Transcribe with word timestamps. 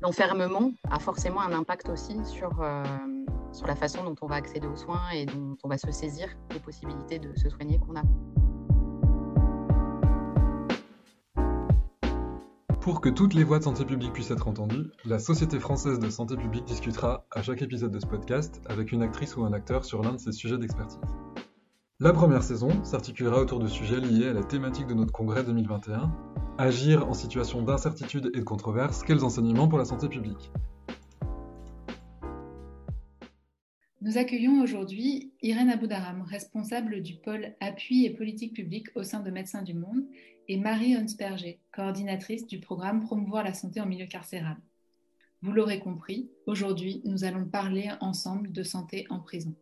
l'enfermement 0.00 0.72
a 0.90 0.98
forcément 0.98 1.40
un 1.40 1.52
impact 1.52 1.88
aussi 1.88 2.16
sur, 2.24 2.50
sur 3.52 3.66
la 3.66 3.74
façon 3.74 4.04
dont 4.04 4.14
on 4.20 4.26
va 4.26 4.36
accéder 4.36 4.66
aux 4.66 4.76
soins 4.76 5.10
et 5.12 5.26
dont 5.26 5.56
on 5.64 5.68
va 5.68 5.78
se 5.78 5.90
saisir 5.90 6.28
des 6.50 6.60
possibilités 6.60 7.18
de 7.18 7.36
se 7.36 7.48
soigner 7.48 7.78
qu'on 7.78 7.96
a. 7.96 8.02
Pour 12.80 13.02
que 13.02 13.10
toutes 13.10 13.34
les 13.34 13.44
voix 13.44 13.58
de 13.58 13.64
santé 13.64 13.84
publique 13.84 14.14
puissent 14.14 14.30
être 14.30 14.48
entendues, 14.48 14.90
la 15.04 15.18
Société 15.18 15.60
française 15.60 15.98
de 15.98 16.08
santé 16.08 16.36
publique 16.36 16.64
discutera 16.64 17.26
à 17.30 17.42
chaque 17.42 17.60
épisode 17.60 17.90
de 17.90 17.98
ce 17.98 18.06
podcast 18.06 18.62
avec 18.66 18.92
une 18.92 19.02
actrice 19.02 19.36
ou 19.36 19.44
un 19.44 19.52
acteur 19.52 19.84
sur 19.84 20.02
l'un 20.02 20.12
de 20.12 20.18
ses 20.18 20.32
sujets 20.32 20.56
d'expertise. 20.56 21.00
La 22.00 22.12
première 22.12 22.44
saison 22.44 22.84
s'articulera 22.84 23.40
autour 23.40 23.58
de 23.58 23.66
sujets 23.66 24.00
liés 24.00 24.28
à 24.28 24.32
la 24.32 24.44
thématique 24.44 24.86
de 24.86 24.94
notre 24.94 25.12
congrès 25.12 25.42
2021, 25.42 26.10
Agir 26.60 27.08
en 27.08 27.14
situation 27.14 27.62
d'incertitude 27.62 28.32
et 28.34 28.40
de 28.40 28.44
controverse, 28.44 29.04
quels 29.04 29.22
enseignements 29.22 29.68
pour 29.68 29.78
la 29.78 29.84
santé 29.84 30.08
publique? 30.08 30.50
Nous 34.00 34.18
accueillons 34.18 34.60
aujourd'hui 34.60 35.32
Irène 35.40 35.70
Aboudaram, 35.70 36.22
responsable 36.22 37.00
du 37.00 37.14
pôle 37.14 37.54
appui 37.60 38.06
et 38.06 38.10
politique 38.10 38.54
publique 38.54 38.88
au 38.96 39.04
sein 39.04 39.20
de 39.20 39.30
Médecins 39.30 39.62
du 39.62 39.72
Monde, 39.72 40.02
et 40.48 40.56
Marie 40.56 40.96
Honsperger, 40.96 41.60
coordinatrice 41.72 42.48
du 42.48 42.58
programme 42.58 43.02
Promouvoir 43.02 43.44
la 43.44 43.54
santé 43.54 43.80
en 43.80 43.86
milieu 43.86 44.06
carcéral. 44.06 44.56
Vous 45.42 45.52
l'aurez 45.52 45.78
compris, 45.78 46.28
aujourd'hui, 46.46 47.02
nous 47.04 47.22
allons 47.22 47.44
parler 47.44 47.88
ensemble 48.00 48.50
de 48.50 48.64
santé 48.64 49.06
en 49.10 49.20
prison. 49.20 49.54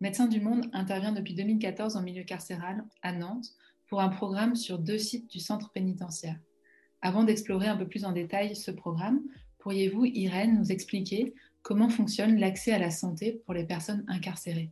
Médecins 0.00 0.26
du 0.26 0.40
Monde 0.40 0.66
intervient 0.72 1.12
depuis 1.12 1.34
2014 1.34 1.94
en 1.94 2.02
milieu 2.02 2.24
carcéral 2.24 2.84
à 3.02 3.12
Nantes 3.12 3.54
pour 3.90 4.00
un 4.00 4.08
programme 4.08 4.54
sur 4.54 4.78
deux 4.78 4.98
sites 4.98 5.28
du 5.28 5.40
centre 5.40 5.70
pénitentiaire. 5.72 6.38
Avant 7.02 7.24
d'explorer 7.24 7.66
un 7.66 7.76
peu 7.76 7.88
plus 7.88 8.04
en 8.04 8.12
détail 8.12 8.54
ce 8.54 8.70
programme, 8.70 9.20
pourriez-vous, 9.58 10.04
Irène, 10.06 10.58
nous 10.58 10.70
expliquer 10.70 11.34
comment 11.62 11.90
fonctionne 11.90 12.38
l'accès 12.38 12.72
à 12.72 12.78
la 12.78 12.90
santé 12.90 13.42
pour 13.44 13.52
les 13.52 13.64
personnes 13.64 14.04
incarcérées? 14.08 14.70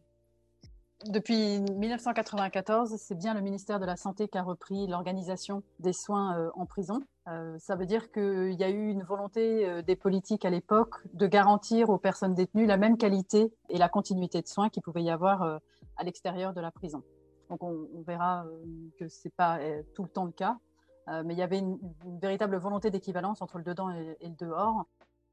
Depuis 1.07 1.61
1994, 1.61 2.97
c'est 2.99 3.17
bien 3.17 3.33
le 3.33 3.41
ministère 3.41 3.79
de 3.79 3.87
la 3.87 3.97
Santé 3.97 4.27
qui 4.27 4.37
a 4.37 4.43
repris 4.43 4.89
l'organisation 4.89 5.63
des 5.79 5.93
soins 5.93 6.37
euh, 6.37 6.51
en 6.55 6.67
prison. 6.67 7.01
Euh, 7.29 7.57
ça 7.61 7.77
veut 7.77 7.87
dire 7.87 8.11
qu'il 8.11 8.57
y 8.59 8.65
a 8.65 8.69
eu 8.69 8.89
une 8.89 9.05
volonté 9.05 9.65
euh, 9.65 9.81
des 9.81 9.95
politiques 9.95 10.45
à 10.45 10.51
l'époque 10.51 10.97
de 11.15 11.29
garantir 11.29 11.89
aux 11.91 11.99
personnes 11.99 12.35
détenues 12.35 12.67
la 12.67 12.77
même 12.77 12.97
qualité 12.99 13.53
et 13.69 13.79
la 13.79 13.89
continuité 13.89 14.43
de 14.43 14.49
soins 14.49 14.71
qu'il 14.71 14.83
pouvait 14.83 15.05
y 15.05 15.11
avoir 15.11 15.61
à 15.97 16.05
l'extérieur 16.05 16.53
de 16.53 16.61
la 16.61 16.73
prison. 16.73 17.05
Donc 17.49 17.63
on, 17.63 18.03
verra 18.07 18.47
que 18.99 19.09
ce 19.09 19.27
n'est 19.27 19.33
pas 19.37 19.59
tout 19.95 20.03
le 20.03 20.09
temps 20.09 20.25
le 20.25 20.33
cas, 20.33 20.59
mais 21.25 21.35
il 21.35 21.39
y 21.39 21.43
avait 21.43 21.59
une, 21.59 21.79
véritable 22.21 22.57
volonté 22.57 22.91
d'équivalence 22.91 23.43
entre 23.43 23.59
le 23.59 23.65
dedans 23.65 23.91
et 23.91 24.17
le 24.21 24.37
dehors 24.37 24.87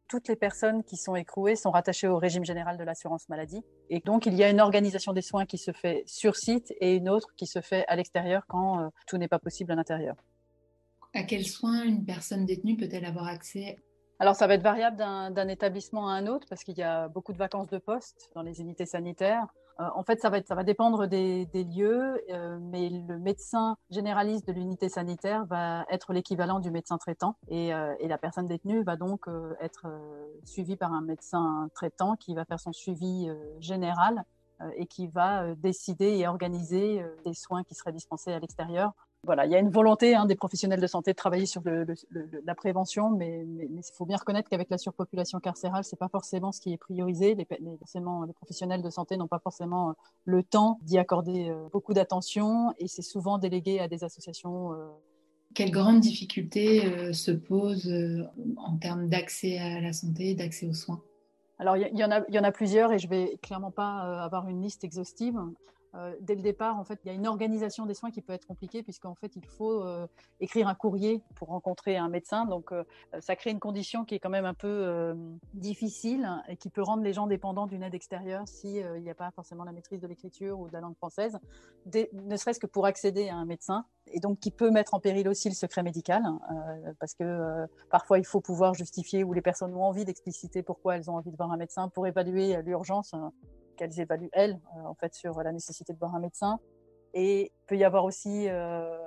toutes 0.07 0.27
les 0.27 0.35
personnes 0.35 0.83
qui 0.83 0.97
sont 0.97 1.15
écrouées 1.15 1.55
sont 1.55 1.71
rattachées 1.71 2.07
au 2.07 2.17
régime 2.17 2.45
général 2.45 2.77
de 2.77 2.83
l'assurance 2.83 3.27
maladie. 3.29 3.61
Et 3.89 3.99
donc, 3.99 4.25
il 4.25 4.33
y 4.35 4.43
a 4.43 4.49
une 4.49 4.61
organisation 4.61 5.13
des 5.13 5.21
soins 5.21 5.45
qui 5.45 5.57
se 5.57 5.71
fait 5.71 6.03
sur 6.05 6.35
site 6.35 6.73
et 6.79 6.95
une 6.95 7.09
autre 7.09 7.29
qui 7.35 7.47
se 7.47 7.61
fait 7.61 7.85
à 7.87 7.95
l'extérieur 7.95 8.43
quand 8.47 8.79
euh, 8.79 8.89
tout 9.07 9.17
n'est 9.17 9.27
pas 9.27 9.39
possible 9.39 9.71
à 9.71 9.75
l'intérieur. 9.75 10.15
À 11.13 11.23
quels 11.23 11.45
soins 11.45 11.83
une 11.83 12.05
personne 12.05 12.45
détenue 12.45 12.77
peut-elle 12.77 13.05
avoir 13.05 13.27
accès? 13.27 13.77
Alors, 14.19 14.35
ça 14.35 14.47
va 14.47 14.53
être 14.53 14.63
variable 14.63 14.97
d'un 14.97 15.47
établissement 15.47 16.07
à 16.07 16.13
un 16.13 16.27
autre 16.27 16.47
parce 16.49 16.63
qu'il 16.63 16.77
y 16.77 16.83
a 16.83 17.09
beaucoup 17.09 17.33
de 17.33 17.37
vacances 17.37 17.67
de 17.67 17.77
poste 17.77 18.29
dans 18.33 18.41
les 18.41 18.61
unités 18.61 18.85
sanitaires. 18.85 19.47
Euh, 19.79 19.89
en 19.93 20.03
fait, 20.03 20.21
ça 20.21 20.29
va, 20.29 20.63
dépendre 20.63 21.05
des, 21.07 21.45
lieux, 21.53 22.21
euh, 22.31 22.57
mais 22.61 22.89
le 22.89 23.19
médecin 23.19 23.75
généraliste 23.89 24.47
de 24.47 24.53
l'unité 24.53 24.87
sanitaire 24.87 25.45
va 25.45 25.85
être 25.89 26.13
l'équivalent 26.13 26.59
du 26.59 26.71
médecin 26.71 26.97
traitant 26.97 27.35
et, 27.49 27.73
euh, 27.73 27.93
et, 27.99 28.07
la 28.07 28.17
personne 28.17 28.45
détenue 28.45 28.83
va 28.83 28.95
donc 28.95 29.25
être 29.59 29.87
suivie 30.45 30.77
par 30.77 30.93
un 30.93 31.01
médecin 31.01 31.69
traitant 31.73 32.15
qui 32.15 32.35
va 32.35 32.45
faire 32.45 32.59
son 32.59 32.71
suivi 32.71 33.29
général 33.59 34.23
et 34.77 34.85
qui 34.85 35.07
va 35.07 35.53
décider 35.55 36.17
et 36.17 36.27
organiser 36.27 37.03
des 37.25 37.33
soins 37.33 37.63
qui 37.63 37.75
seraient 37.75 37.91
dispensés 37.91 38.31
à 38.31 38.39
l'extérieur 38.39 38.93
voilà, 39.25 39.45
il 39.45 39.51
y 39.51 39.55
a 39.55 39.59
une 39.59 39.69
volonté 39.69 40.15
hein, 40.15 40.25
des 40.25 40.35
professionnels 40.35 40.79
de 40.79 40.87
santé 40.87 41.11
de 41.11 41.15
travailler 41.15 41.45
sur 41.45 41.61
la 41.65 42.55
prévention, 42.55 43.09
mais 43.09 43.45
il 43.45 43.81
faut 43.93 44.05
bien 44.05 44.17
reconnaître 44.17 44.49
qu'avec 44.49 44.69
la 44.69 44.77
surpopulation 44.77 45.39
carcérale, 45.39 45.83
c'est 45.83 45.99
pas 45.99 46.07
forcément 46.07 46.51
ce 46.51 46.61
qui 46.61 46.73
est 46.73 46.77
priorisé. 46.77 47.35
Les, 47.35 47.47
les 47.59 48.33
professionnels 48.33 48.81
de 48.81 48.89
santé 48.89 49.17
n'ont 49.17 49.27
pas 49.27 49.39
forcément 49.39 49.89
euh, 49.89 49.93
le 50.25 50.43
temps 50.43 50.79
d'y 50.83 50.97
accorder 50.97 51.49
euh, 51.49 51.67
beaucoup 51.71 51.93
d'attention, 51.93 52.73
et 52.77 52.87
c'est 52.87 53.01
souvent 53.01 53.37
délégué 53.37 53.79
à 53.79 53.87
des 53.87 54.03
associations. 54.03 54.73
Euh. 54.73 54.87
Quelles 55.53 55.71
grandes 55.71 56.01
difficultés 56.01 57.13
se 57.13 57.31
posent 57.31 57.93
en 58.57 58.77
termes 58.77 59.07
d'accès 59.07 59.57
à 59.57 59.79
la 59.79 59.93
santé, 59.93 60.35
d'accès 60.35 60.67
aux 60.67 60.73
soins? 60.73 61.01
Alors, 61.59 61.77
il 61.77 61.97
y, 61.97 62.03
en 62.03 62.11
a, 62.11 62.29
y 62.29 62.37
en 62.37 62.43
a 62.43 62.51
plusieurs 62.51 62.91
et 62.91 62.99
je 62.99 63.07
vais 63.07 63.39
clairement 63.41 63.71
pas 63.71 64.21
avoir 64.21 64.49
une 64.49 64.61
liste 64.61 64.83
exhaustive. 64.83 65.39
Euh, 65.95 66.13
dès 66.19 66.35
le 66.35 66.41
départ, 66.41 66.77
en 66.77 66.83
fait, 66.83 66.99
il 67.03 67.07
y 67.07 67.11
a 67.11 67.13
une 67.13 67.27
organisation 67.27 67.85
des 67.85 67.93
soins 67.93 68.11
qui 68.11 68.21
peut 68.21 68.33
être 68.33 68.45
compliquée 68.45 68.83
puisqu'en 68.83 69.15
fait, 69.15 69.35
il 69.35 69.45
faut 69.45 69.83
euh, 69.83 70.07
écrire 70.39 70.67
un 70.67 70.75
courrier 70.75 71.23
pour 71.35 71.49
rencontrer 71.49 71.95
un 71.95 72.09
médecin. 72.09 72.45
Donc, 72.45 72.71
euh, 72.71 72.83
ça 73.19 73.35
crée 73.35 73.51
une 73.51 73.59
condition 73.59 74.03
qui 74.03 74.15
est 74.15 74.19
quand 74.19 74.29
même 74.29 74.45
un 74.45 74.53
peu 74.53 75.15
difficile 75.53 76.29
et 76.47 76.57
qui 76.57 76.69
peut 76.69 76.81
rendre 76.81 77.03
les 77.03 77.13
gens 77.13 77.27
dépendants 77.27 77.67
d'une 77.67 77.83
aide 77.83 77.93
extérieure 77.93 78.47
s'il 78.47 78.85
n'y 79.01 79.09
a 79.09 79.15
pas 79.15 79.31
forcément 79.31 79.63
la 79.63 79.71
maîtrise 79.71 80.01
de 80.01 80.07
l'écriture 80.07 80.59
ou 80.59 80.67
de 80.67 80.73
la 80.73 80.81
langue 80.81 80.95
française, 80.95 81.37
ne 81.85 82.37
serait-ce 82.37 82.59
que 82.59 82.67
pour 82.67 82.85
accéder 82.85 83.29
à 83.29 83.35
un 83.35 83.45
médecin. 83.45 83.85
Et 84.07 84.19
donc, 84.19 84.39
qui 84.39 84.51
peut 84.51 84.71
mettre 84.71 84.93
en 84.93 84.99
péril 84.99 85.27
aussi 85.27 85.49
le 85.49 85.55
secret 85.55 85.83
médical, 85.83 86.23
parce 86.99 87.13
que 87.13 87.65
parfois, 87.89 88.19
il 88.19 88.25
faut 88.25 88.41
pouvoir 88.41 88.73
justifier 88.73 89.23
ou 89.23 89.33
les 89.33 89.41
personnes 89.41 89.73
ont 89.73 89.83
envie 89.83 90.05
d'expliciter 90.05 90.61
pourquoi 90.61 90.95
elles 90.95 91.09
ont 91.09 91.15
envie 91.15 91.31
de 91.31 91.37
voir 91.37 91.51
un 91.51 91.57
médecin 91.57 91.89
pour 91.89 92.07
évaluer 92.07 92.61
l'urgence 92.63 93.15
qu'elles 93.75 93.99
évaluent 93.99 94.29
elles, 94.33 94.59
euh, 94.77 94.85
en 94.85 94.95
fait, 94.95 95.13
sur 95.13 95.41
la 95.41 95.51
nécessité 95.51 95.93
de 95.93 95.99
voir 95.99 96.15
un 96.15 96.19
médecin. 96.19 96.59
Et 97.13 97.43
il 97.43 97.65
peut 97.67 97.77
y 97.77 97.83
avoir 97.83 98.03
aussi 98.03 98.49
euh, 98.49 98.97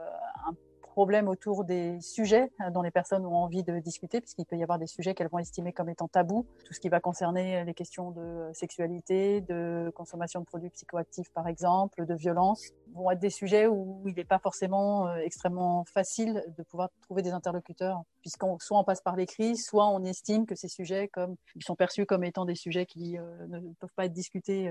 un 0.47 0.55
problème 0.99 1.29
autour 1.29 1.63
des 1.63 2.01
sujets 2.01 2.51
euh, 2.61 2.71
dont 2.73 2.83
les 2.83 2.91
personnes 2.91 3.25
ont 3.25 3.37
envie 3.37 3.63
de 3.63 3.79
discuter, 3.79 4.21
puisqu'il 4.21 4.45
peut 4.47 4.57
y 4.57 4.65
avoir 4.65 4.81
des 4.81 4.89
sujets 4.89 5.15
qu'elles 5.15 5.29
vont 5.29 5.39
estimer 5.39 5.73
comme 5.73 5.89
étant 5.89 6.09
tabous. 6.09 6.45
Tout 6.65 6.75
ce 6.75 6.81
qui 6.81 6.89
va 6.89 6.99
concerner 6.99 7.63
les 7.65 7.73
questions 7.73 8.11
de 8.11 8.51
sexualité, 8.53 9.41
de 9.43 9.93
consommation 9.95 10.41
de 10.41 10.45
produits 10.45 10.71
psychoactifs, 10.71 11.31
par 11.31 11.47
exemple, 11.47 12.05
de 12.05 12.15
violence, 12.15 12.73
vont 12.95 13.13
être 13.13 13.21
des 13.21 13.31
sujets 13.31 13.69
où 13.69 14.03
il 14.07 14.15
n'est 14.17 14.25
pas 14.25 14.41
forcément 14.41 15.07
euh, 15.07 15.19
extrêmement 15.19 15.85
facile 15.85 16.45
de 16.57 16.65
pouvoir 16.65 16.89
trouver 17.03 17.23
des 17.23 17.31
interlocuteurs, 17.31 18.03
puisqu'on 18.21 18.59
soit 18.59 18.81
on 18.81 18.83
passe 18.83 19.01
par 19.01 19.15
l'écrit, 19.15 19.57
soit 19.57 19.87
on 19.87 20.03
estime 20.03 20.47
que 20.47 20.57
ces 20.57 20.69
sujets, 20.69 21.07
comme 21.07 21.37
ils 21.55 21.63
sont 21.63 21.77
perçus 21.77 22.07
comme 22.07 22.25
étant 22.25 22.45
des 22.45 22.57
sujets 22.57 22.87
qui 22.87 23.17
euh, 23.19 23.47
ne 23.47 23.61
peuvent 23.79 23.95
pas 23.95 24.07
être 24.07 24.13
discutés 24.13 24.69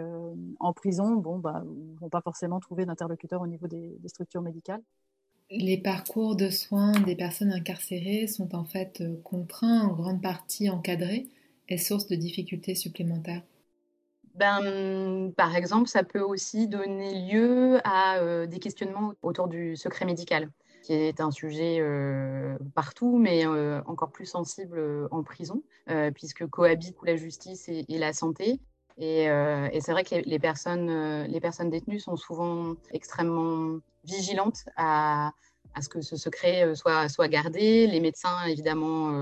en 0.60 0.74
prison, 0.74 1.16
bon, 1.16 1.40
bah, 1.40 1.64
vont 2.02 2.10
pas 2.10 2.20
forcément 2.20 2.60
trouver 2.60 2.86
d'interlocuteurs 2.86 3.42
au 3.42 3.48
niveau 3.48 3.68
des 3.68 4.10
structures 4.10 4.42
médicales. 4.42 4.82
Les 5.50 5.78
parcours 5.78 6.36
de 6.36 6.50
soins 6.50 6.92
des 6.92 7.16
personnes 7.16 7.54
incarcérées 7.54 8.28
sont 8.28 8.54
en 8.54 8.66
fait 8.66 9.00
euh, 9.00 9.16
contraints, 9.24 9.88
en 9.88 9.94
grande 9.94 10.22
partie 10.22 10.70
encadrés, 10.70 11.28
et 11.70 11.78
source 11.78 12.08
de 12.08 12.16
difficultés 12.16 12.76
supplémentaires. 12.76 13.42
Ben, 14.36 15.32
par 15.38 15.56
exemple, 15.56 15.88
ça 15.88 16.04
peut 16.04 16.22
aussi 16.22 16.68
donner 16.68 17.32
lieu 17.32 17.80
à 17.86 18.18
euh, 18.18 18.46
des 18.46 18.60
questionnements 18.60 19.14
autour 19.22 19.48
du 19.48 19.78
secret 19.78 20.06
médical, 20.06 20.52
qui 20.84 20.94
est 20.94 21.22
un 21.22 21.32
sujet 21.32 21.78
euh, 21.80 22.58
partout, 22.76 23.18
mais 23.18 23.46
encore 23.86 24.12
plus 24.12 24.26
sensible 24.26 25.08
en 25.12 25.24
prison, 25.24 25.64
puisque 26.14 26.46
cohabitent 26.46 27.02
la 27.04 27.16
justice 27.16 27.68
et 27.70 27.86
la 27.98 28.14
santé. 28.14 28.60
Et, 28.98 29.28
c'est 29.80 29.92
vrai 29.92 30.04
que 30.04 30.16
les, 30.16 30.40
personnes, 30.40 31.24
les 31.24 31.40
personnes 31.40 31.70
détenues 31.70 32.00
sont 32.00 32.16
souvent 32.16 32.76
extrêmement 32.92 33.80
vigilantes 34.08 34.66
à, 34.76 35.32
ce 35.80 35.90
que 35.90 36.02
ce 36.02 36.16
secret 36.16 36.66
euh, 36.66 36.74
soit, 36.74 37.08
soit 37.10 37.28
gardé. 37.28 37.86
Les 37.86 38.00
médecins, 38.00 38.46
évidemment, 38.48 39.14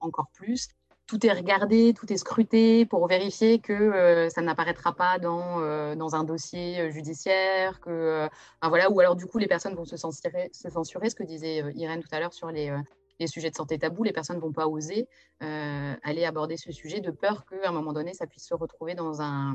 encore 0.00 0.28
plus. 0.34 0.68
Tout 1.06 1.24
est 1.24 1.32
regardé, 1.32 1.94
tout 1.94 2.12
est 2.12 2.16
scruté 2.16 2.84
pour 2.84 3.06
vérifier 3.06 3.60
que 3.60 4.28
ça 4.30 4.42
n'apparaîtra 4.42 4.94
pas 4.94 5.18
dans, 5.18 5.94
dans 5.94 6.14
un 6.14 6.22
dossier 6.22 6.90
judiciaire, 6.90 7.80
que, 7.80 8.28
voilà, 8.62 8.90
ou 8.90 9.00
alors 9.00 9.16
du 9.16 9.24
coup 9.24 9.38
les 9.38 9.46
personnes 9.46 9.74
vont 9.74 9.86
se 9.86 9.96
censurer, 9.96 10.50
se 10.52 10.68
censurer 10.68 11.08
ce 11.08 11.14
que 11.14 11.22
disait 11.22 11.64
Irène 11.76 12.02
tout 12.02 12.10
à 12.12 12.20
l'heure 12.20 12.34
sur 12.34 12.50
les, 12.50 12.76
les 13.20 13.26
sujets 13.26 13.50
de 13.50 13.56
santé 13.56 13.78
tabous, 13.78 14.04
les 14.04 14.12
personnes 14.12 14.36
ne 14.36 14.42
vont 14.42 14.52
pas 14.52 14.68
oser 14.68 15.08
euh, 15.42 15.94
aller 16.02 16.24
aborder 16.24 16.56
ce 16.56 16.72
sujet 16.72 17.00
de 17.00 17.10
peur 17.10 17.44
qu'à 17.46 17.68
un 17.68 17.72
moment 17.72 17.92
donné, 17.92 18.14
ça 18.14 18.26
puisse 18.26 18.46
se 18.46 18.54
retrouver 18.54 18.94
dans 18.94 19.20
un, 19.22 19.54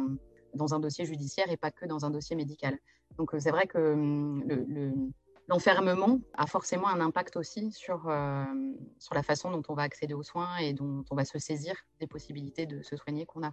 dans 0.53 0.73
un 0.73 0.79
dossier 0.79 1.05
judiciaire 1.05 1.49
et 1.51 1.57
pas 1.57 1.71
que 1.71 1.85
dans 1.85 2.05
un 2.05 2.11
dossier 2.11 2.35
médical. 2.35 2.77
Donc 3.17 3.33
euh, 3.33 3.39
c'est 3.39 3.51
vrai 3.51 3.67
que 3.67 3.93
hum, 3.93 5.11
l'enfermement 5.47 6.19
a 6.35 6.47
forcément 6.47 6.87
un 6.87 7.01
impact 7.01 7.35
aussi 7.35 7.71
sur, 7.71 8.07
euh, 8.07 8.45
sur 8.99 9.13
la 9.15 9.23
façon 9.23 9.51
dont 9.51 9.63
on 9.67 9.73
va 9.73 9.83
accéder 9.83 10.13
aux 10.13 10.23
soins 10.23 10.57
et 10.57 10.73
dont 10.73 11.03
on 11.11 11.15
va 11.15 11.25
se 11.25 11.39
saisir 11.39 11.75
des 11.99 12.07
possibilités 12.07 12.65
de 12.65 12.81
se 12.81 12.95
soigner 12.95 13.25
qu'on 13.25 13.43
a. 13.43 13.51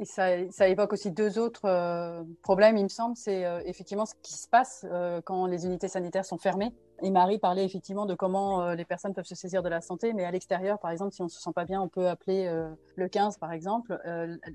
Et 0.00 0.06
ça, 0.06 0.28
ça, 0.50 0.66
évoque 0.66 0.94
aussi 0.94 1.10
deux 1.10 1.38
autres 1.38 1.66
euh, 1.66 2.24
problèmes, 2.40 2.78
il 2.78 2.84
me 2.84 2.88
semble. 2.88 3.16
C'est 3.16 3.44
euh, 3.44 3.60
effectivement 3.66 4.06
ce 4.06 4.14
qui 4.22 4.32
se 4.32 4.48
passe 4.48 4.86
euh, 4.90 5.20
quand 5.22 5.44
les 5.44 5.66
unités 5.66 5.88
sanitaires 5.88 6.24
sont 6.24 6.38
fermées. 6.38 6.72
Et 7.02 7.10
Marie 7.10 7.38
parlait 7.38 7.66
effectivement 7.66 8.06
de 8.06 8.14
comment 8.14 8.72
les 8.72 8.84
personnes 8.86 9.14
peuvent 9.14 9.26
se 9.26 9.34
saisir 9.34 9.62
de 9.62 9.68
la 9.70 9.80
santé, 9.80 10.12
mais 10.12 10.24
à 10.24 10.30
l'extérieur, 10.30 10.78
par 10.78 10.90
exemple, 10.90 11.12
si 11.12 11.22
on 11.22 11.26
ne 11.26 11.30
se 11.30 11.40
sent 11.40 11.52
pas 11.54 11.64
bien, 11.64 11.80
on 11.80 11.88
peut 11.88 12.08
appeler 12.08 12.50
le 12.94 13.08
15, 13.08 13.38
par 13.38 13.52
exemple. 13.52 13.98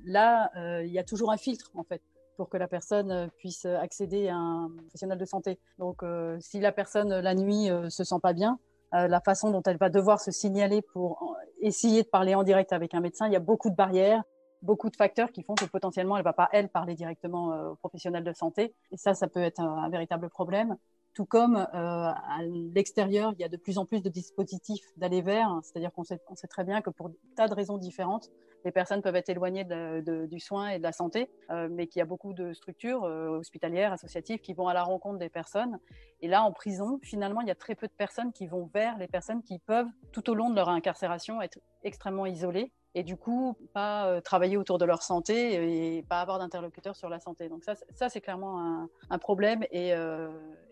là, 0.06 0.52
il 0.84 0.92
y 0.92 1.00
a 1.00 1.04
toujours 1.04 1.32
un 1.32 1.38
filtre, 1.38 1.72
en 1.74 1.84
fait 1.84 2.04
pour 2.38 2.50
que 2.50 2.58
la 2.58 2.68
personne 2.68 3.32
puisse 3.38 3.66
accéder 3.66 4.28
à 4.28 4.36
un 4.36 4.70
professionnel 4.78 5.18
de 5.18 5.26
santé. 5.26 5.58
Donc, 5.80 6.04
si 6.40 6.60
la 6.60 6.72
personne, 6.72 7.20
la 7.20 7.34
nuit, 7.34 7.70
se 7.90 8.04
sent 8.04 8.20
pas 8.22 8.34
bien, 8.34 8.60
la 8.92 9.22
façon 9.22 9.50
dont 9.50 9.64
elle 9.64 9.78
va 9.78 9.90
devoir 9.90 10.20
se 10.20 10.30
signaler 10.30 10.84
pour 10.84 11.36
essayer 11.62 12.04
de 12.04 12.08
parler 12.08 12.36
en 12.36 12.44
direct 12.44 12.74
avec 12.74 12.94
un 12.94 13.00
médecin, 13.00 13.26
il 13.26 13.34
y 13.34 13.38
a 13.38 13.40
beaucoup 13.40 13.72
de 13.72 13.76
barrières 13.76 14.22
beaucoup 14.66 14.90
de 14.90 14.96
facteurs 14.96 15.32
qui 15.32 15.44
font 15.44 15.56
que 15.56 15.66
potentiellement 15.66 16.18
elle 16.18 16.22
ne 16.22 16.26
va 16.26 16.34
pas, 16.34 16.50
elle, 16.52 16.70
parler 16.70 16.96
directement 16.96 17.54
euh, 17.54 17.70
aux 17.70 17.76
professionnels 17.76 18.24
de 18.24 18.34
santé. 18.34 18.74
Et 18.92 18.98
ça, 18.98 19.14
ça 19.14 19.28
peut 19.28 19.42
être 19.42 19.62
un, 19.62 19.90
véritable 19.90 20.30
problème. 20.30 20.78
Tout 21.14 21.26
comme 21.26 21.56
euh, 21.56 21.66
à 21.74 22.40
l'extérieur, 22.44 23.34
il 23.38 23.42
y 23.42 23.46
a 23.46 23.48
de 23.48 23.56
plus 23.56 23.78
en 23.78 23.86
plus 23.86 24.02
de 24.02 24.10
dispositifs 24.10 24.86
d'aller 24.98 25.22
vers, 25.22 25.60
c'est-à-dire 25.64 25.94
qu'on 25.94 26.04
sait, 26.04 26.20
on 26.30 26.36
sait 26.36 26.48
très 26.48 26.66
bien 26.66 26.82
que 26.82 26.90
pour 26.90 27.10
des 27.10 27.18
tas 27.38 27.48
de 27.48 27.54
raisons 27.54 27.78
différentes, 27.78 28.30
les 28.66 28.72
personnes 28.72 29.02
peuvent 29.02 29.16
être 29.16 29.30
éloignées 29.30 29.64
du 29.64 30.40
soin 30.40 30.70
et 30.70 30.80
de 30.80 30.84
la 30.84 30.92
santé, 30.92 31.30
euh, 31.52 31.70
mais 31.72 31.86
qu'il 31.86 32.00
y 32.00 32.02
a 32.02 32.06
beaucoup 32.06 32.34
de 32.34 32.52
structures 32.52 33.04
hospitalières, 33.04 33.94
associatives 33.94 34.40
qui 34.40 34.54
vont 34.54 34.68
à 34.68 34.74
la 34.74 34.84
rencontre 34.84 35.20
des 35.20 35.30
personnes. 35.30 35.80
Et 36.20 36.28
là, 36.28 36.42
en 36.42 36.52
prison, 36.52 37.00
finalement, 37.04 37.42
il 37.42 37.48
y 37.48 37.52
a 37.52 37.56
très 37.56 37.76
peu 37.76 37.88
de 37.88 37.94
personnes 37.94 38.34
qui 38.34 38.48
vont 38.48 38.70
vers 38.74 38.98
les 38.98 39.08
personnes 39.08 39.44
qui 39.44 39.60
peuvent, 39.60 39.88
tout 40.12 40.30
au 40.32 40.34
long 40.34 40.50
de 40.50 40.56
leur 40.56 40.68
incarcération, 40.68 41.42
être 41.44 41.60
extrêmement 41.84 42.26
isolées 42.26 42.72
et 42.96 43.04
du 43.04 43.18
coup 43.18 43.56
pas 43.74 44.08
euh, 44.08 44.22
travailler 44.22 44.58
autour 44.58 44.80
de 44.80 44.86
leur 44.86 45.04
santé 45.04 45.98
et 45.98 46.04
pas 46.04 46.22
avoir 46.22 46.40
d'interlocuteur 46.40 46.96
sur 46.96 47.10
la 47.10 47.20
santé. 47.20 47.50
Donc 47.50 47.64
ça, 47.64 47.76
ça 47.94 48.10
c'est 48.10 48.22
clairement 48.22 48.88
un, 49.10 49.20
problème 49.20 49.64
euh, 49.74 50.30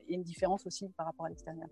et, 0.08 0.14
une 0.14 0.24
différence 0.24 0.66
aussi 0.66 0.90
par 0.98 1.06
rapport 1.06 1.26
à 1.26 1.30
l'extérieur. 1.30 1.68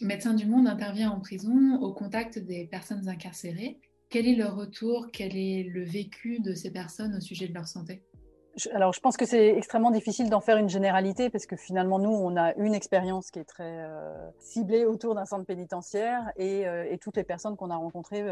Médecins 0.00 0.34
du 0.34 0.46
Monde 0.46 0.68
intervient 0.68 1.10
en 1.10 1.20
prison 1.20 1.78
au 1.80 1.92
contact 1.92 2.38
des 2.38 2.66
personnes 2.66 3.08
incarcérées. 3.08 3.80
Quel 4.08 4.28
est 4.28 4.36
leur 4.36 4.56
retour? 4.56 5.08
Quel 5.12 5.36
est 5.36 5.64
le 5.64 5.84
vécu 5.84 6.38
de 6.38 6.54
ces 6.54 6.70
personnes 6.70 7.16
au 7.16 7.20
sujet 7.20 7.48
de 7.48 7.54
leur 7.54 7.66
santé? 7.66 8.02
Alors, 8.72 8.92
je 8.92 9.00
pense 9.00 9.16
que 9.16 9.26
c'est 9.26 9.48
extrêmement 9.48 9.90
difficile 9.90 10.30
d'en 10.30 10.40
faire 10.40 10.56
une 10.56 10.68
généralité 10.68 11.28
parce 11.28 11.46
que 11.46 11.56
finalement, 11.56 11.98
nous, 11.98 12.10
on 12.10 12.36
a 12.36 12.54
une 12.54 12.74
expérience 12.74 13.30
qui 13.30 13.38
est 13.38 13.44
très 13.44 13.84
euh, 13.84 14.30
ciblée 14.38 14.84
autour 14.84 15.14
d'un 15.14 15.26
centre 15.26 15.44
pénitentiaire 15.44 16.32
et, 16.36 16.62
et, 16.62 16.98
toutes 16.98 17.16
les 17.16 17.24
personnes 17.24 17.56
qu'on 17.56 17.70
a 17.70 17.76
rencontrées 17.76 18.22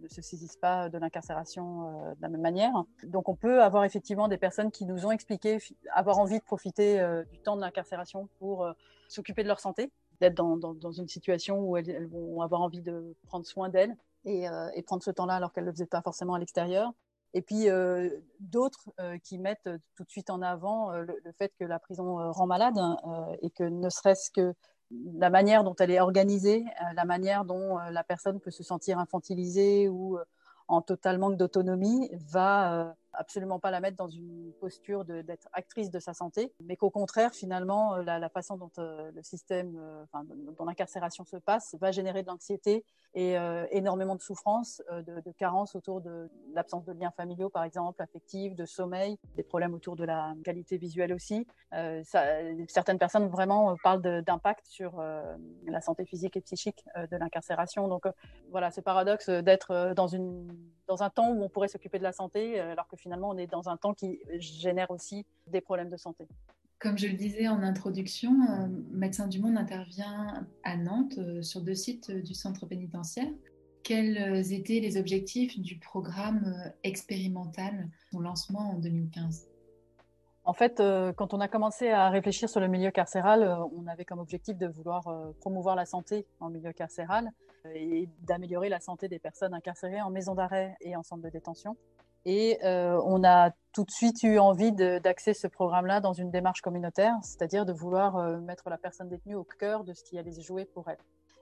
ne 0.00 0.08
se 0.08 0.22
saisissent 0.22 0.56
pas 0.56 0.88
de 0.88 0.98
l'incarcération 0.98 2.04
euh, 2.06 2.14
de 2.14 2.22
la 2.22 2.28
même 2.28 2.40
manière. 2.40 2.72
Donc 3.04 3.28
on 3.28 3.34
peut 3.34 3.62
avoir 3.62 3.84
effectivement 3.84 4.28
des 4.28 4.38
personnes 4.38 4.70
qui 4.70 4.84
nous 4.84 5.06
ont 5.06 5.10
expliqué 5.10 5.58
avoir 5.92 6.18
envie 6.18 6.38
de 6.38 6.44
profiter 6.44 7.00
euh, 7.00 7.24
du 7.24 7.38
temps 7.38 7.56
de 7.56 7.60
l'incarcération 7.60 8.28
pour 8.38 8.64
euh, 8.64 8.72
s'occuper 9.08 9.42
de 9.42 9.48
leur 9.48 9.60
santé, 9.60 9.90
d'être 10.20 10.34
dans, 10.34 10.92
une 10.92 11.08
situation 11.08 11.60
où 11.60 11.76
elles, 11.76 12.06
vont 12.08 12.40
avoir 12.40 12.62
envie 12.62 12.82
de 12.82 13.14
prendre 13.26 13.46
soin 13.46 13.68
d'elles 13.68 13.96
et, 14.24 14.46
et, 14.74 14.82
prendre 14.82 15.02
ce 15.02 15.10
temps-là 15.12 15.34
alors 15.34 15.52
qu'elles 15.52 15.64
ne 15.64 15.68
le 15.68 15.74
faisaient 15.74 15.86
pas 15.86 16.02
forcément 16.02 16.34
à 16.34 16.38
l'extérieur. 16.38 16.92
Et 17.34 17.42
puis 17.42 17.66
d'autres 18.40 18.88
qui 19.22 19.38
mettent 19.38 19.68
tout 19.94 20.04
de 20.04 20.10
suite 20.10 20.30
en 20.30 20.40
avant 20.40 20.92
le, 20.92 21.32
fait 21.38 21.52
que 21.58 21.64
la 21.64 21.78
prison 21.78 22.32
rend 22.32 22.46
malade 22.46 22.78
hein, 22.78 22.96
et 23.42 23.50
que 23.50 23.64
ne 23.64 23.90
serait-ce 23.90 24.30
que 24.30 24.54
la 24.90 25.30
manière 25.30 25.64
dont 25.64 25.74
elle 25.78 25.90
est 25.90 26.00
organisée, 26.00 26.64
euh, 26.82 26.92
la 26.94 27.04
manière 27.04 27.44
dont 27.44 27.78
euh, 27.78 27.90
la 27.90 28.04
personne 28.04 28.40
peut 28.40 28.50
se 28.50 28.62
sentir 28.62 28.98
infantilisée 28.98 29.88
ou 29.88 30.16
euh, 30.16 30.24
en 30.68 30.80
total 30.80 31.18
manque 31.18 31.36
d'autonomie, 31.36 32.10
va 32.12 32.96
absolument 33.16 33.58
pas 33.58 33.70
la 33.70 33.80
mettre 33.80 33.96
dans 33.96 34.08
une 34.08 34.52
posture 34.60 35.04
d'être 35.04 35.48
actrice 35.52 35.90
de 35.90 35.98
sa 35.98 36.14
santé, 36.14 36.52
mais 36.62 36.76
qu'au 36.76 36.90
contraire, 36.90 37.34
finalement, 37.34 37.96
la, 37.96 38.28
façon 38.28 38.56
dont 38.56 38.70
le 38.76 39.22
système, 39.22 39.78
enfin, 40.04 40.24
dont 40.56 40.64
l'incarcération 40.64 41.24
se 41.24 41.36
passe, 41.36 41.76
va 41.80 41.92
générer 41.92 42.22
de 42.22 42.28
l'anxiété 42.28 42.84
et 43.14 43.36
énormément 43.70 44.14
de 44.14 44.20
souffrance, 44.20 44.82
de, 44.90 45.20
de 45.20 45.32
carence 45.32 45.74
autour 45.74 46.00
de 46.00 46.28
l'absence 46.52 46.84
de 46.84 46.92
liens 46.92 47.12
familiaux, 47.16 47.48
par 47.48 47.64
exemple, 47.64 48.02
affectifs, 48.02 48.54
de 48.54 48.64
sommeil, 48.64 49.18
des 49.36 49.42
problèmes 49.42 49.74
autour 49.74 49.96
de 49.96 50.04
la 50.04 50.34
qualité 50.44 50.76
visuelle 50.76 51.12
aussi. 51.12 51.46
Euh, 51.74 52.02
certaines 52.68 52.98
personnes 52.98 53.28
vraiment 53.28 53.76
parlent 53.82 54.22
d'impact 54.22 54.66
sur 54.66 54.98
euh, 54.98 55.36
la 55.66 55.80
santé 55.80 56.04
physique 56.04 56.36
et 56.36 56.40
psychique 56.40 56.84
euh, 56.96 57.06
de 57.06 57.16
l'incarcération. 57.16 57.88
Donc 57.88 58.04
voilà, 58.50 58.70
ce 58.70 58.80
paradoxe 58.80 59.28
d'être 59.28 59.92
dans, 59.94 60.06
une, 60.06 60.48
dans 60.86 61.02
un 61.02 61.10
temps 61.10 61.30
où 61.30 61.42
on 61.42 61.48
pourrait 61.48 61.68
s'occuper 61.68 61.98
de 61.98 62.04
la 62.04 62.12
santé, 62.12 62.60
alors 62.60 62.88
que 62.88 62.96
on 63.06 63.36
est 63.36 63.46
dans 63.46 63.68
un 63.68 63.76
temps 63.76 63.94
qui 63.94 64.20
génère 64.38 64.90
aussi 64.90 65.26
des 65.46 65.60
problèmes 65.60 65.90
de 65.90 65.96
santé. 65.96 66.26
Comme 66.78 66.98
je 66.98 67.06
le 67.06 67.14
disais 67.14 67.48
en 67.48 67.62
introduction, 67.62 68.32
Médecins 68.90 69.28
du 69.28 69.40
Monde 69.40 69.56
intervient 69.56 70.46
à 70.62 70.76
Nantes 70.76 71.18
sur 71.42 71.62
deux 71.62 71.74
sites 71.74 72.10
du 72.10 72.34
centre 72.34 72.66
pénitentiaire. 72.66 73.28
Quels 73.82 74.52
étaient 74.52 74.80
les 74.80 74.98
objectifs 74.98 75.58
du 75.58 75.78
programme 75.78 76.72
expérimental, 76.82 77.88
son 78.10 78.20
lancement 78.20 78.72
en 78.72 78.78
2015 78.78 79.48
en 80.46 80.52
fait, 80.52 80.78
euh, 80.78 81.12
quand 81.12 81.34
on 81.34 81.40
a 81.40 81.48
commencé 81.48 81.90
à 81.90 82.08
réfléchir 82.08 82.48
sur 82.48 82.60
le 82.60 82.68
milieu 82.68 82.92
carcéral, 82.92 83.42
euh, 83.42 83.56
on 83.76 83.88
avait 83.88 84.04
comme 84.04 84.20
objectif 84.20 84.56
de 84.56 84.68
vouloir 84.68 85.08
euh, 85.08 85.32
promouvoir 85.40 85.74
la 85.74 85.86
santé 85.86 86.24
en 86.38 86.50
milieu 86.50 86.72
carcéral 86.72 87.32
et 87.74 88.08
d'améliorer 88.22 88.68
la 88.68 88.78
santé 88.78 89.08
des 89.08 89.18
personnes 89.18 89.54
incarcérées 89.54 90.00
en 90.00 90.10
maison 90.10 90.36
d'arrêt 90.36 90.76
et 90.80 90.94
en 90.94 91.02
centre 91.02 91.22
de 91.22 91.30
détention. 91.30 91.76
Et 92.28 92.58
on 92.62 93.24
a 93.24 93.52
tout 93.72 93.84
de 93.84 93.90
suite 93.90 94.22
eu 94.24 94.38
envie 94.38 94.72
d'axer 94.72 95.32
ce 95.32 95.46
programme-là 95.46 96.00
dans 96.00 96.12
une 96.12 96.30
démarche 96.30 96.60
communautaire, 96.60 97.14
c'est-à-dire 97.22 97.64
de 97.64 97.72
vouloir 97.72 98.40
mettre 98.40 98.68
la 98.68 98.76
personne 98.78 99.08
détenue 99.08 99.36
au 99.36 99.44
cœur 99.44 99.84
de 99.84 99.94
ce 99.94 100.02
qui 100.02 100.18
allait 100.18 100.32
se 100.32 100.40
jouer 100.40 100.64
pour 100.64 100.88
elle. 100.88 100.98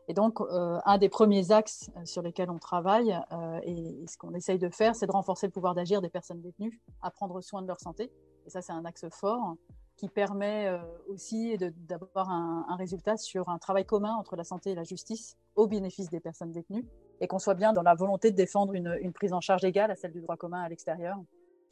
Et 0.09 0.13
donc, 0.13 0.41
un 0.51 0.99
des 0.99 1.09
premiers 1.09 1.53
axes 1.53 1.91
sur 2.05 2.21
lesquels 2.21 2.51
on 2.51 2.59
travaille 2.59 3.19
et, 3.63 4.03
et 4.03 4.07
ce 4.07 4.19
qu'on 4.19 4.35
essaye 4.35 4.59
de 4.59 4.69
faire, 4.69 4.95
c'est 4.95 5.07
de 5.07 5.13
renforcer 5.13 5.47
le 5.47 5.53
pouvoir 5.53 5.75
d'agir 5.75 6.03
des 6.03 6.11
personnes 6.11 6.43
détenues 6.43 6.83
à 7.01 7.11
prendre 7.11 7.41
soin 7.41 7.63
de 7.63 7.67
leur 7.67 7.81
santé 7.81 8.13
et 8.47 8.51
ça, 8.51 8.61
c'est 8.61 8.73
un 8.73 8.85
axe 8.85 9.07
fort 9.11 9.57
qui 9.96 10.08
permet 10.08 10.67
euh, 10.67 10.79
aussi 11.08 11.56
d'avoir 11.58 12.31
un, 12.31 12.76
résultat 12.76 13.17
sur 13.17 13.49
un 13.49 13.58
travail 13.58 13.85
commun 13.85 14.14
entre 14.14 14.37
la 14.37 14.44
santé 14.44 14.70
et 14.70 14.75
la 14.75 14.85
justice 14.85 15.37
au 15.55 15.67
bénéfice 15.67 16.11
des 16.11 16.20
personnes 16.20 16.52
détenues 16.52 16.85
et 17.20 17.29
qu'on 17.29 17.38
soit 17.38 17.55
bien 17.55 17.73
dans 17.73 17.82
la 17.82 17.94
volonté 17.94 18.31
de 18.31 18.37
défendre 18.37 18.75
une, 18.75 18.99
une 19.00 19.12
prise 19.12 19.32
en 19.32 19.41
charge 19.41 19.64
égale 19.64 19.91
à 19.91 19.96
celle 19.96 20.12
du 20.12 20.20
droit 20.20 20.37
commun 20.37 20.62
à 20.62 20.69
l'extérieur 20.69 21.17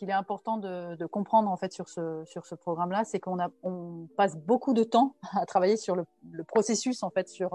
qu'il 0.02 0.10
est 0.10 0.14
important 0.14 0.56
de, 0.56 1.06
comprendre 1.06 1.48
en 1.48 1.56
fait 1.56 1.72
sur 1.72 1.88
ce, 1.88 2.54
programme-là, 2.56 3.04
c'est 3.04 3.20
qu'on 3.20 3.38
on 3.62 4.08
passe 4.16 4.36
beaucoup 4.36 4.74
de 4.74 4.82
temps 4.82 5.14
à 5.32 5.46
travailler 5.46 5.76
sur 5.76 5.94
le, 5.94 6.04
processus 6.42 7.04
en 7.04 7.10
fait, 7.10 7.28
sur, 7.28 7.54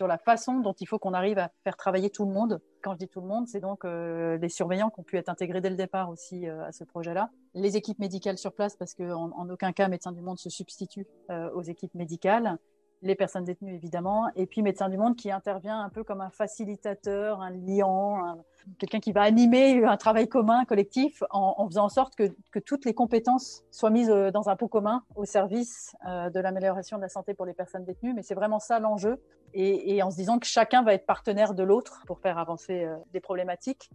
la 0.00 0.18
façon 0.18 0.60
dont 0.60 0.74
il 0.74 0.86
faut 0.86 0.98
qu'on 0.98 1.14
arrive 1.14 1.38
à 1.38 1.50
faire 1.64 1.74
travailler 1.74 2.10
tout 2.10 2.26
le 2.26 2.32
monde. 2.32 2.60
Quand 2.82 2.92
je 2.92 2.98
dis 2.98 3.08
tout 3.08 3.22
le 3.22 3.26
monde, 3.26 3.48
c'est 3.48 3.60
donc 3.60 3.86
euh, 3.86 4.36
les 4.36 4.50
surveillants 4.50 4.90
qui 4.90 5.00
ont 5.00 5.04
pu 5.04 5.16
être 5.16 5.30
intégrés 5.30 5.62
dès 5.62 5.70
le 5.70 5.76
départ 5.76 6.10
aussi 6.10 6.46
euh, 6.46 6.66
à 6.66 6.72
ce 6.72 6.84
projet-là, 6.84 7.30
les 7.54 7.78
équipes 7.78 7.98
médicales 7.98 8.36
sur 8.36 8.52
place 8.52 8.76
parce 8.76 8.92
qu'en 8.92 9.32
en, 9.32 9.48
aucun 9.48 9.72
cas 9.72 9.88
Médecins 9.88 10.12
du 10.12 10.20
Monde 10.20 10.38
se 10.38 10.50
substitue 10.50 11.06
euh, 11.30 11.50
aux 11.52 11.62
équipes 11.62 11.94
médicales, 11.94 12.58
les 13.02 13.14
personnes 13.14 13.44
détenues 13.44 13.74
évidemment, 13.74 14.28
et 14.34 14.46
puis 14.46 14.62
Médecins 14.62 14.88
du 14.88 14.96
Monde 14.96 15.16
qui 15.16 15.30
intervient 15.30 15.80
un 15.80 15.88
peu 15.90 16.04
comme 16.04 16.20
un 16.20 16.30
facilitateur, 16.30 17.40
un 17.40 17.50
liant, 17.50 18.36
quelqu'un 18.78 19.00
qui 19.00 19.12
va 19.12 19.22
animer 19.22 19.84
un 19.84 19.96
travail 19.96 20.28
commun, 20.28 20.64
collectif, 20.64 21.22
en, 21.30 21.66
faisant 21.68 21.84
en 21.84 21.88
sorte 21.88 22.14
que, 22.16 22.58
toutes 22.58 22.84
les 22.84 22.94
compétences 22.94 23.64
soient 23.70 23.90
mises 23.90 24.10
euh, 24.10 24.30
dans 24.30 24.48
un 24.48 24.56
pot 24.56 24.66
commun 24.66 25.02
au 25.14 25.24
service 25.24 25.94
euh, 26.08 26.30
de 26.30 26.40
l'amélioration 26.40 26.96
de 26.96 27.02
la 27.02 27.08
santé 27.08 27.34
pour 27.34 27.46
les 27.46 27.52
personnes 27.52 27.84
détenues. 27.84 28.14
Mais 28.14 28.22
c'est 28.22 28.34
vraiment 28.34 28.58
ça 28.58 28.80
l'enjeu, 28.80 29.22
et, 29.54 30.02
en 30.02 30.10
se 30.10 30.16
disant 30.16 30.38
que 30.38 30.46
chacun 30.46 30.82
va 30.82 30.94
être 30.94 31.06
partenaire 31.06 31.54
de 31.54 31.62
l'autre 31.62 32.02
pour 32.06 32.18
faire 32.18 32.38
avancer 32.38 32.84
euh, 32.84 32.96
des 33.12 33.20
problématiques. 33.20 33.90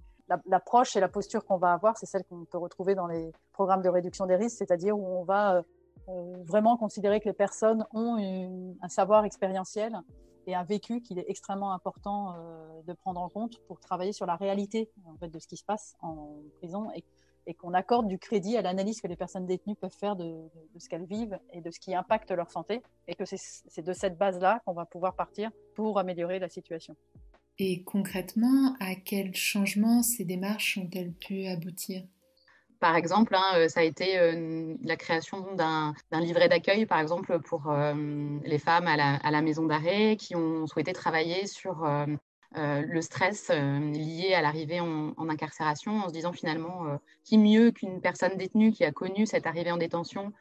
L'approche 0.46 0.96
et 0.96 1.02
la 1.02 1.10
posture 1.10 1.44
qu'on 1.44 1.58
va 1.58 1.74
avoir, 1.74 1.98
c'est 1.98 2.06
celle 2.06 2.24
qu'on 2.24 2.46
peut 2.46 2.58
retrouver 2.58 2.96
dans 2.96 3.08
les 3.08 3.34
programmes 3.52 3.82
de 3.82 3.90
réduction 3.90 4.26
des 4.26 4.38
risques, 4.38 4.58
c'est-à-dire 4.60 4.98
où 4.98 5.06
on 5.06 5.26
va 5.26 5.62
vraiment 6.08 6.78
considérer 6.78 7.20
que 7.20 7.30
les 7.30 7.34
personnes 7.34 7.86
ont 7.94 8.18
un 8.82 8.90
savoir 8.90 9.26
expérientiel 9.26 10.02
et 10.48 10.56
un 10.56 10.64
vécu 10.64 11.02
qu'il 11.02 11.20
est 11.20 11.26
extrêmement 11.28 11.74
important 11.74 12.34
euh, 12.34 12.82
de 12.88 12.94
prendre 12.94 13.22
en 13.22 13.30
compte 13.30 13.60
pour 13.68 13.80
travailler 13.80 14.14
sur 14.14 14.26
la 14.26 14.36
réalité 14.36 14.90
de 15.22 15.40
ce 15.40 15.48
qui 15.48 15.58
se 15.58 15.64
passe 15.64 15.96
en 16.02 16.42
prison 16.58 16.90
et, 16.96 17.04
et 17.48 17.54
qu'on 17.54 17.74
accorde 17.74 18.08
du 18.08 18.18
crédit 18.18 18.58
à 18.58 18.62
l'analyse 18.62 19.02
que 19.02 19.08
les 19.08 19.16
personnes 19.16 19.46
détenues 19.46 19.76
peuvent 19.76 19.96
faire 19.96 20.16
de, 20.16 20.26
de, 20.74 20.80
ce 20.80 20.90
qu'elles 20.90 21.06
vivent 21.06 21.40
et 21.54 21.62
de 21.62 21.72
ce 21.72 21.80
qui 21.80 21.94
impacte 21.94 22.32
leur 22.32 22.50
santé 22.50 22.82
et 23.08 23.16
que 23.16 23.26
c'est 23.26 23.86
de 23.86 23.94
cette 23.94 24.18
base-là 24.18 24.62
qu'on 24.66 24.74
va 24.74 24.86
pouvoir 24.86 25.16
partir 25.16 25.52
pour 25.76 26.00
améliorer 26.00 26.40
la 26.40 26.50
situation. 26.50 26.96
Et 27.60 27.84
concrètement, 27.84 28.76
à 28.80 28.96
quel 28.96 29.36
changement 29.36 30.02
ces 30.02 30.26
démarches 30.26 30.78
ont-elles 30.78 31.14
pu 31.14 31.46
aboutir? 31.46 32.04
Par 32.82 32.96
exemple, 32.96 33.36
hein, 33.36 33.54
euh, 33.58 33.68
ça 33.70 33.82
a 33.82 33.84
été 33.84 34.18
euh, 34.18 34.74
la 34.84 34.98
création 34.98 35.54
d'un 35.56 35.94
livret 36.12 36.50
d'accueil, 36.50 36.88
par 36.88 37.00
exemple, 37.00 37.40
pour 37.40 37.70
euh, 37.70 37.94
les 38.44 38.58
femmes 38.58 38.88
à 38.88 38.98
la, 38.98 39.42
maison 39.42 39.68
d'arrêt 39.68 40.18
qui 40.18 40.36
ont 40.36 40.66
souhaité 40.66 40.92
travailler 40.92 41.48
sur 41.48 41.88
le 42.56 43.02
stress 43.02 43.50
lié 43.50 44.34
à 44.36 44.42
l'arrivée 44.42 44.80
en, 44.82 45.30
incarcération, 45.30 46.00
en 46.00 46.10
se 46.10 46.14
disant 46.14 46.34
finalement 46.34 47.00
qui 47.24 47.38
mieux 47.38 47.72
qu'une 47.72 48.02
personne 48.02 48.36
détenue 48.36 48.72
qui 48.72 48.84
a 48.84 48.92
connu 48.92 49.26
cette 49.26 49.48
arrivée 49.48 49.72
en 49.72 49.78
détention 49.78 50.32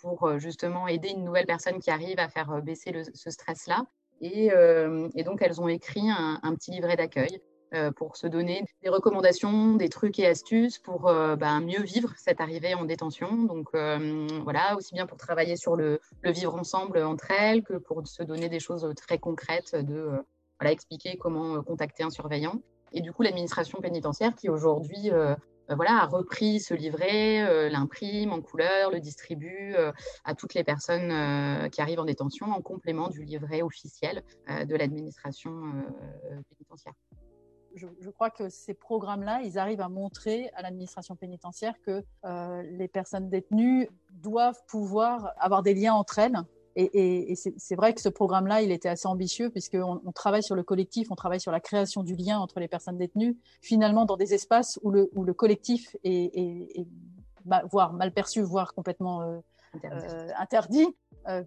pour 0.00 0.38
justement 0.38 0.88
aider 0.88 1.10
une 1.10 1.24
nouvelle 1.24 1.46
personne 1.46 1.78
qui 1.78 1.90
arrive 1.90 2.18
à 2.18 2.28
faire 2.28 2.60
baisser 2.62 2.92
ce 3.14 3.30
stress-là. 3.30 3.86
Et, 4.20 4.50
donc, 5.24 5.40
elles 5.40 5.60
ont 5.60 5.68
écrit 5.68 6.10
un 6.10 6.54
petit 6.54 6.72
livret 6.72 6.96
d'accueil 6.96 7.40
pour 7.96 8.16
se 8.16 8.26
donner 8.26 8.64
des 8.82 8.88
recommandations, 8.88 9.74
des 9.74 9.88
trucs 9.88 10.18
et 10.18 10.26
astuces 10.26 10.78
pour 10.78 11.08
euh, 11.08 11.36
ben, 11.36 11.60
mieux 11.60 11.82
vivre 11.82 12.12
cette 12.16 12.40
arrivée 12.40 12.74
en 12.74 12.84
détention. 12.84 13.44
Donc 13.44 13.68
euh, 13.74 14.26
voilà, 14.42 14.76
aussi 14.76 14.94
bien 14.94 15.06
pour 15.06 15.18
travailler 15.18 15.56
sur 15.56 15.76
le, 15.76 16.00
vivre 16.22 16.54
ensemble 16.54 16.98
entre 16.98 17.30
elles 17.30 17.62
que 17.62 17.74
pour 17.74 18.06
se 18.06 18.22
donner 18.22 18.48
des 18.48 18.60
choses 18.60 18.88
très 18.96 19.18
concrètes 19.18 19.74
de 19.74 20.10
expliquer 20.60 21.18
comment 21.18 21.62
contacter 21.62 22.04
un 22.04 22.10
surveillant. 22.10 22.54
Et 22.92 23.02
du 23.02 23.12
coup, 23.12 23.22
l'administration 23.22 23.82
pénitentiaire 23.82 24.34
qui 24.34 24.48
aujourd'hui 24.48 25.10
voilà, 25.68 25.98
a 26.00 26.06
repris 26.06 26.58
ce 26.58 26.72
livret, 26.72 27.68
l'imprime 27.68 28.32
en 28.32 28.40
couleur, 28.40 28.90
le 28.90 28.98
distribue 28.98 29.74
à 30.24 30.34
toutes 30.34 30.54
les 30.54 30.64
personnes 30.64 31.68
qui 31.68 31.82
arrivent 31.82 32.00
en 32.00 32.06
détention 32.06 32.46
en 32.46 32.62
complément 32.62 33.08
du 33.08 33.24
livret 33.24 33.60
officiel 33.60 34.22
de 34.48 34.74
l'administration 34.74 35.52
pénitentiaire 36.48 36.94
je, 37.74 38.10
crois 38.10 38.30
que 38.30 38.48
ces 38.48 38.74
programmes-là, 38.74 39.42
ils 39.42 39.58
arrivent 39.58 39.80
à 39.80 39.88
montrer 39.88 40.50
à 40.54 40.62
l'administration 40.62 41.16
pénitentiaire 41.16 41.74
que 41.84 42.04
euh, 42.24 42.62
les 42.62 42.88
personnes 42.88 43.28
détenues 43.28 43.88
doivent 44.10 44.60
pouvoir 44.66 45.32
avoir 45.38 45.62
des 45.62 45.74
liens 45.74 45.94
entre 45.94 46.18
elles. 46.18 46.38
Et, 46.76 47.34
c'est 47.36 47.76
vrai 47.76 47.94
que 47.94 48.00
ce 48.00 48.08
programme-là, 48.08 48.62
il 48.62 48.72
était 48.72 48.88
assez 48.88 49.06
ambitieux 49.06 49.48
puisqu'on 49.48 50.00
on 50.04 50.12
travaille 50.12 50.42
sur 50.42 50.56
le 50.56 50.64
collectif, 50.64 51.08
on 51.12 51.14
travaille 51.14 51.40
sur 51.40 51.52
la 51.52 51.60
création 51.60 52.02
du 52.02 52.16
lien 52.16 52.40
entre 52.40 52.58
les 52.58 52.66
personnes 52.66 52.98
détenues, 52.98 53.38
finalement 53.62 54.04
dans 54.06 54.16
des 54.16 54.34
espaces 54.34 54.80
où 54.82 54.90
le, 54.90 55.08
où 55.14 55.22
le 55.22 55.34
collectif 55.34 55.94
est, 56.02 56.86
voire 57.70 57.92
mal 57.92 58.12
perçu, 58.12 58.42
voire 58.42 58.74
complètement 58.74 59.22
euh, 59.22 60.28
interdit. 60.38 60.84
Euh, 60.84 60.86
euh, 60.86 60.90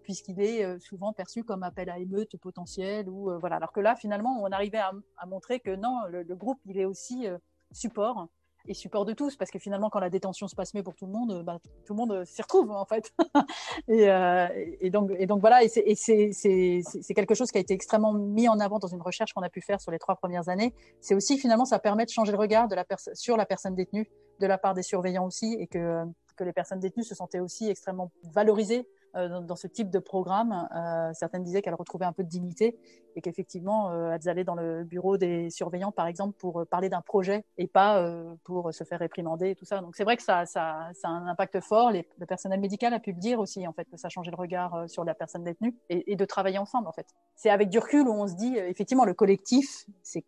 puisqu'il 0.04 0.42
est 0.42 0.64
euh, 0.64 0.80
souvent 0.80 1.14
perçu 1.14 1.44
comme 1.44 1.64
appel 1.64 1.90
à 1.90 2.00
émeute 2.00 2.38
potentiel 2.38 3.10
ou 3.10 3.30
euh, 3.30 3.38
voilà. 3.38 3.58
Alors 3.58 3.72
que 3.72 3.80
là, 3.80 3.96
finalement, 3.96 4.40
on 4.42 4.52
arrivait 4.52 4.80
à, 4.80 4.92
montrer 5.28 5.60
que 5.60 5.76
non, 5.76 6.02
le, 6.10 6.24
groupe, 6.36 6.60
il 6.66 6.80
est 6.80 6.86
aussi 6.86 7.28
support 7.72 8.28
et 8.70 8.74
support 8.74 9.06
de 9.06 9.14
tous, 9.14 9.38
parce 9.38 9.50
que 9.50 9.60
finalement, 9.60 9.90
quand 9.90 10.00
la 10.00 10.10
détention 10.10 10.48
se 10.48 10.56
passe 10.56 10.74
mieux 10.74 10.84
pour 10.84 10.96
tout 10.96 11.06
le 11.06 11.12
monde, 11.12 11.44
bah, 11.44 11.60
tout 11.86 11.94
le 11.94 11.98
monde 11.98 12.26
s'y 12.26 12.42
retrouve 12.42 12.72
en 12.72 12.86
fait. 12.86 13.14
et, 13.88 14.90
donc, 14.90 15.40
voilà, 15.40 15.64
et 15.64 15.70
c'est 15.70 17.14
quelque 17.16 17.36
chose 17.36 17.52
qui 17.52 17.58
a 17.58 17.62
été 17.62 17.74
extrêmement 17.74 18.14
mis 18.14 18.50
en 18.50 18.60
avant 18.60 18.80
dans 18.80 18.88
une 18.88 19.02
recherche 19.02 19.34
qu'on 19.34 19.42
a 19.42 19.50
pu 19.50 19.62
faire 19.62 19.80
sur 19.80 19.92
les 19.92 20.00
trois 20.00 20.16
premières 20.16 20.50
années. 20.50 20.74
C'est 21.00 21.16
aussi 21.16 21.38
finalement, 21.38 21.66
ça 21.66 21.80
permet 21.80 22.06
de 22.06 22.10
changer 22.10 22.32
le 22.32 22.38
regard 22.38 22.68
sur 23.14 23.38
la 23.38 23.46
personne 23.46 23.76
détenue 23.76 24.10
de 24.40 24.48
la 24.48 24.58
part 24.58 24.74
des 24.74 24.84
surveillants 24.84 25.26
aussi, 25.26 25.56
et 25.60 25.68
que 25.68 26.04
les 26.44 26.54
personnes 26.54 26.80
détenues 26.80 27.04
se 27.04 27.16
sentaient 27.16 27.40
aussi 27.40 27.70
extrêmement 27.70 28.12
valorisées 28.34 28.88
euh, 29.18 29.42
dans, 29.42 29.56
ce 29.56 29.68
type 29.68 29.90
de 29.90 30.00
programme. 30.00 30.68
Euh, 30.76 31.12
certaines 31.14 31.44
disaient 31.44 31.62
qu'elles 31.62 31.74
retrouvaient 31.74 32.06
un 32.06 32.14
peu 32.14 32.24
de 32.24 32.30
dignité 32.30 32.78
et 33.16 33.22
qu'effectivement, 33.22 33.90
euh, 33.90 34.12
elles 34.12 34.30
allaient 34.30 34.44
dans 34.44 34.56
le 34.56 34.84
bureau 34.84 35.18
des 35.18 35.50
surveillants, 35.50 35.92
par 35.92 36.06
exemple, 36.06 36.38
pour 36.38 36.66
parler 36.68 36.88
d'un 36.90 37.02
projet 37.02 37.44
et 37.58 37.68
pas 37.68 38.08
pour 38.44 38.74
se 38.74 38.84
faire 38.84 39.00
réprimander 39.00 39.50
et 39.50 39.56
tout 39.56 39.66
ça. 39.66 39.82
Donc 39.82 39.96
c'est 39.96 40.04
vrai 40.04 40.18
que 40.18 40.24
ça, 40.24 40.44
a 40.56 40.92
un 41.04 41.28
impact 41.28 41.60
fort. 41.62 41.92
Le 41.92 42.26
personnel 42.26 42.60
médical 42.60 42.94
a 42.94 43.00
pu 43.00 43.12
le 43.12 43.20
dire 43.20 43.40
aussi, 43.40 43.68
en 43.68 43.74
fait, 43.74 43.86
que 43.86 43.98
ça 43.98 44.10
changé 44.10 44.30
le 44.30 44.38
regard 44.38 44.88
sur 44.88 45.04
la 45.04 45.16
personne 45.16 45.44
détenue 45.44 45.76
et, 45.90 46.16
de 46.16 46.26
travailler 46.26 46.60
ensemble, 46.60 46.88
en 46.88 46.92
fait. 46.92 47.08
C'est 47.36 47.50
avec 47.50 47.70
du 47.70 47.80
recul 47.80 48.08
où 48.08 48.12
on 48.12 48.28
se 48.28 48.36
dit, 48.36 48.56
effectivement, 48.58 49.06
le 49.06 49.14
collectif, 49.14 49.86
c'est 50.04 50.24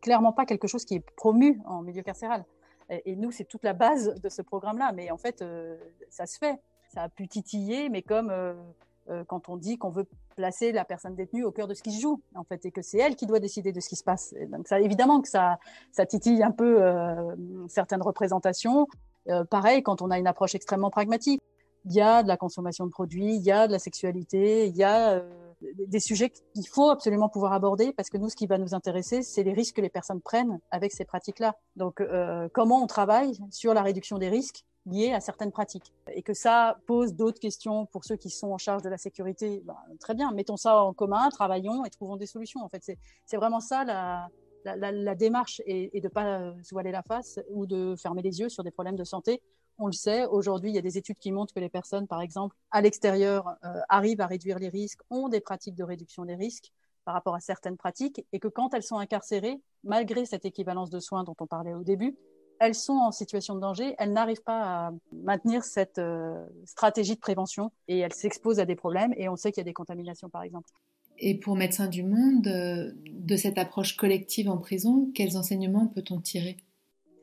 clairement 0.00 0.32
pas 0.32 0.46
quelque 0.46 0.68
chose 0.68 0.84
qui 0.84 0.94
est 0.96 1.04
promu 1.16 1.60
en 1.66 1.82
milieu 1.82 2.02
carcéral. 2.02 2.44
Et, 3.04 3.16
nous, 3.16 3.32
c'est 3.32 3.44
toute 3.44 3.64
la 3.64 3.72
base 3.72 4.14
de 4.20 4.28
ce 4.28 4.42
programme-là. 4.42 4.92
Mais 4.92 5.10
en 5.10 5.18
fait, 5.18 5.44
ça 6.08 6.26
se 6.26 6.38
fait 6.38 6.58
ça 6.88 7.02
a 7.02 7.08
pu 7.08 7.28
titiller, 7.28 7.88
mais 7.88 8.02
comme 8.02 8.30
euh, 8.30 8.54
euh, 9.10 9.24
quand 9.26 9.48
on 9.48 9.56
dit 9.56 9.78
qu'on 9.78 9.90
veut 9.90 10.06
placer 10.36 10.72
la 10.72 10.84
personne 10.84 11.14
détenue 11.14 11.44
au 11.44 11.50
cœur 11.50 11.66
de 11.66 11.74
ce 11.74 11.82
qui 11.82 11.92
se 11.92 12.00
joue, 12.00 12.20
en 12.34 12.44
fait, 12.44 12.64
et 12.64 12.70
que 12.70 12.82
c'est 12.82 12.98
elle 12.98 13.16
qui 13.16 13.26
doit 13.26 13.40
décider 13.40 13.72
de 13.72 13.80
ce 13.80 13.88
qui 13.88 13.96
se 13.96 14.04
passe. 14.04 14.34
donc, 14.48 14.68
ça, 14.68 14.80
évidemment 14.80 15.20
que 15.20 15.28
ça, 15.28 15.58
ça 15.92 16.06
titille 16.06 16.42
un 16.42 16.50
peu 16.50 16.82
euh, 16.82 17.34
certaines 17.68 18.02
représentations. 18.02 18.86
pareil, 19.50 19.82
quand 19.82 20.00
on 20.00 20.10
a 20.10 20.18
une 20.18 20.26
approche 20.26 20.54
extrêmement 20.54 20.90
pragmatique, 20.90 21.40
il 21.84 21.92
y 21.92 22.00
a 22.00 22.22
de 22.22 22.28
la 22.28 22.36
consommation 22.36 22.86
de 22.86 22.90
produits, 22.90 23.36
il 23.36 23.42
y 23.42 23.52
a 23.52 23.66
de 23.66 23.72
la 23.72 23.78
sexualité, 23.78 24.66
il 24.66 24.76
y 24.76 24.84
a 24.84 25.22
des 25.60 26.00
sujets 26.00 26.30
qu'il 26.30 26.66
faut 26.68 26.90
absolument 26.90 27.28
pouvoir 27.28 27.52
aborder 27.52 27.92
parce 27.92 28.10
que 28.10 28.18
nous, 28.18 28.28
ce 28.28 28.36
qui 28.36 28.46
va 28.46 28.58
nous 28.58 28.74
intéresser, 28.74 29.22
c'est 29.22 29.42
les 29.42 29.52
risques 29.52 29.76
que 29.76 29.80
les 29.80 29.88
personnes 29.88 30.20
prennent 30.20 30.60
avec 30.70 30.92
ces 30.92 31.04
pratiques-là. 31.04 31.54
Donc, 31.76 32.02
comment 32.52 32.82
on 32.82 32.86
travaille 32.86 33.38
sur 33.50 33.74
la 33.74 33.82
réduction 33.82 34.18
des 34.18 34.28
risques 34.28 34.64
liées 34.90 35.12
à 35.12 35.20
certaines 35.20 35.52
pratiques. 35.52 35.92
Et 36.12 36.22
que 36.22 36.34
ça 36.34 36.78
pose 36.86 37.14
d'autres 37.14 37.40
questions 37.40 37.86
pour 37.86 38.04
ceux 38.04 38.16
qui 38.16 38.30
sont 38.30 38.52
en 38.52 38.58
charge 38.58 38.82
de 38.82 38.88
la 38.88 38.98
sécurité, 38.98 39.62
ben, 39.64 39.76
très 40.00 40.14
bien, 40.14 40.30
mettons 40.32 40.56
ça 40.56 40.82
en 40.82 40.92
commun, 40.92 41.28
travaillons 41.30 41.84
et 41.84 41.90
trouvons 41.90 42.16
des 42.16 42.26
solutions. 42.26 42.62
En 42.62 42.68
fait, 42.68 42.82
c'est 43.24 43.36
vraiment 43.36 43.60
ça 43.60 43.84
la, 43.84 45.14
démarche 45.14 45.60
et, 45.66 45.96
et 45.96 46.00
de 46.00 46.06
ne 46.06 46.12
pas 46.12 46.52
se 46.62 46.74
voiler 46.74 46.92
la 46.92 47.02
face 47.02 47.40
ou 47.50 47.66
de 47.66 47.94
fermer 47.96 48.22
les 48.22 48.40
yeux 48.40 48.48
sur 48.48 48.64
des 48.64 48.70
problèmes 48.70 48.96
de 48.96 49.04
santé. 49.04 49.42
On 49.80 49.86
le 49.86 49.92
sait, 49.92 50.26
aujourd'hui, 50.26 50.70
il 50.70 50.74
y 50.74 50.78
a 50.78 50.82
des 50.82 50.98
études 50.98 51.18
qui 51.18 51.30
montrent 51.30 51.54
que 51.54 51.60
les 51.60 51.68
personnes, 51.68 52.08
par 52.08 52.20
exemple, 52.20 52.56
à 52.72 52.80
l'extérieur, 52.80 53.46
euh, 53.64 53.80
arrivent 53.88 54.20
à 54.20 54.26
réduire 54.26 54.58
les 54.58 54.68
risques, 54.68 55.00
ont 55.08 55.28
des 55.28 55.40
pratiques 55.40 55.76
de 55.76 55.84
réduction 55.84 56.24
des 56.24 56.34
risques 56.34 56.72
par 57.04 57.14
rapport 57.14 57.36
à 57.36 57.40
certaines 57.40 57.76
pratiques, 57.76 58.26
et 58.32 58.40
que 58.40 58.48
quand 58.48 58.74
elles 58.74 58.82
sont 58.82 58.98
incarcérées, 58.98 59.62
malgré 59.84 60.26
cette 60.26 60.44
équivalence 60.44 60.90
de 60.90 60.98
soins 60.98 61.22
dont 61.22 61.36
on 61.38 61.46
parlait 61.46 61.74
au 61.74 61.84
début, 61.84 62.16
elles 62.60 62.74
sont 62.74 62.94
en 62.94 63.12
situation 63.12 63.54
de 63.54 63.60
danger, 63.60 63.94
elles 63.98 64.12
n'arrivent 64.12 64.42
pas 64.42 64.88
à 64.88 64.92
maintenir 65.12 65.64
cette 65.64 65.98
euh, 65.98 66.44
stratégie 66.64 67.14
de 67.14 67.20
prévention 67.20 67.70
et 67.88 67.98
elles 67.98 68.14
s'exposent 68.14 68.60
à 68.60 68.64
des 68.64 68.76
problèmes 68.76 69.14
et 69.16 69.28
on 69.28 69.36
sait 69.36 69.52
qu'il 69.52 69.60
y 69.60 69.62
a 69.62 69.64
des 69.64 69.72
contaminations 69.72 70.28
par 70.28 70.42
exemple. 70.42 70.68
Et 71.18 71.34
pour 71.38 71.56
Médecins 71.56 71.88
du 71.88 72.04
Monde, 72.04 72.46
euh, 72.46 72.92
de 73.10 73.36
cette 73.36 73.58
approche 73.58 73.96
collective 73.96 74.48
en 74.48 74.58
prison, 74.58 75.10
quels 75.14 75.36
enseignements 75.36 75.88
peut-on 75.88 76.20
tirer? 76.20 76.56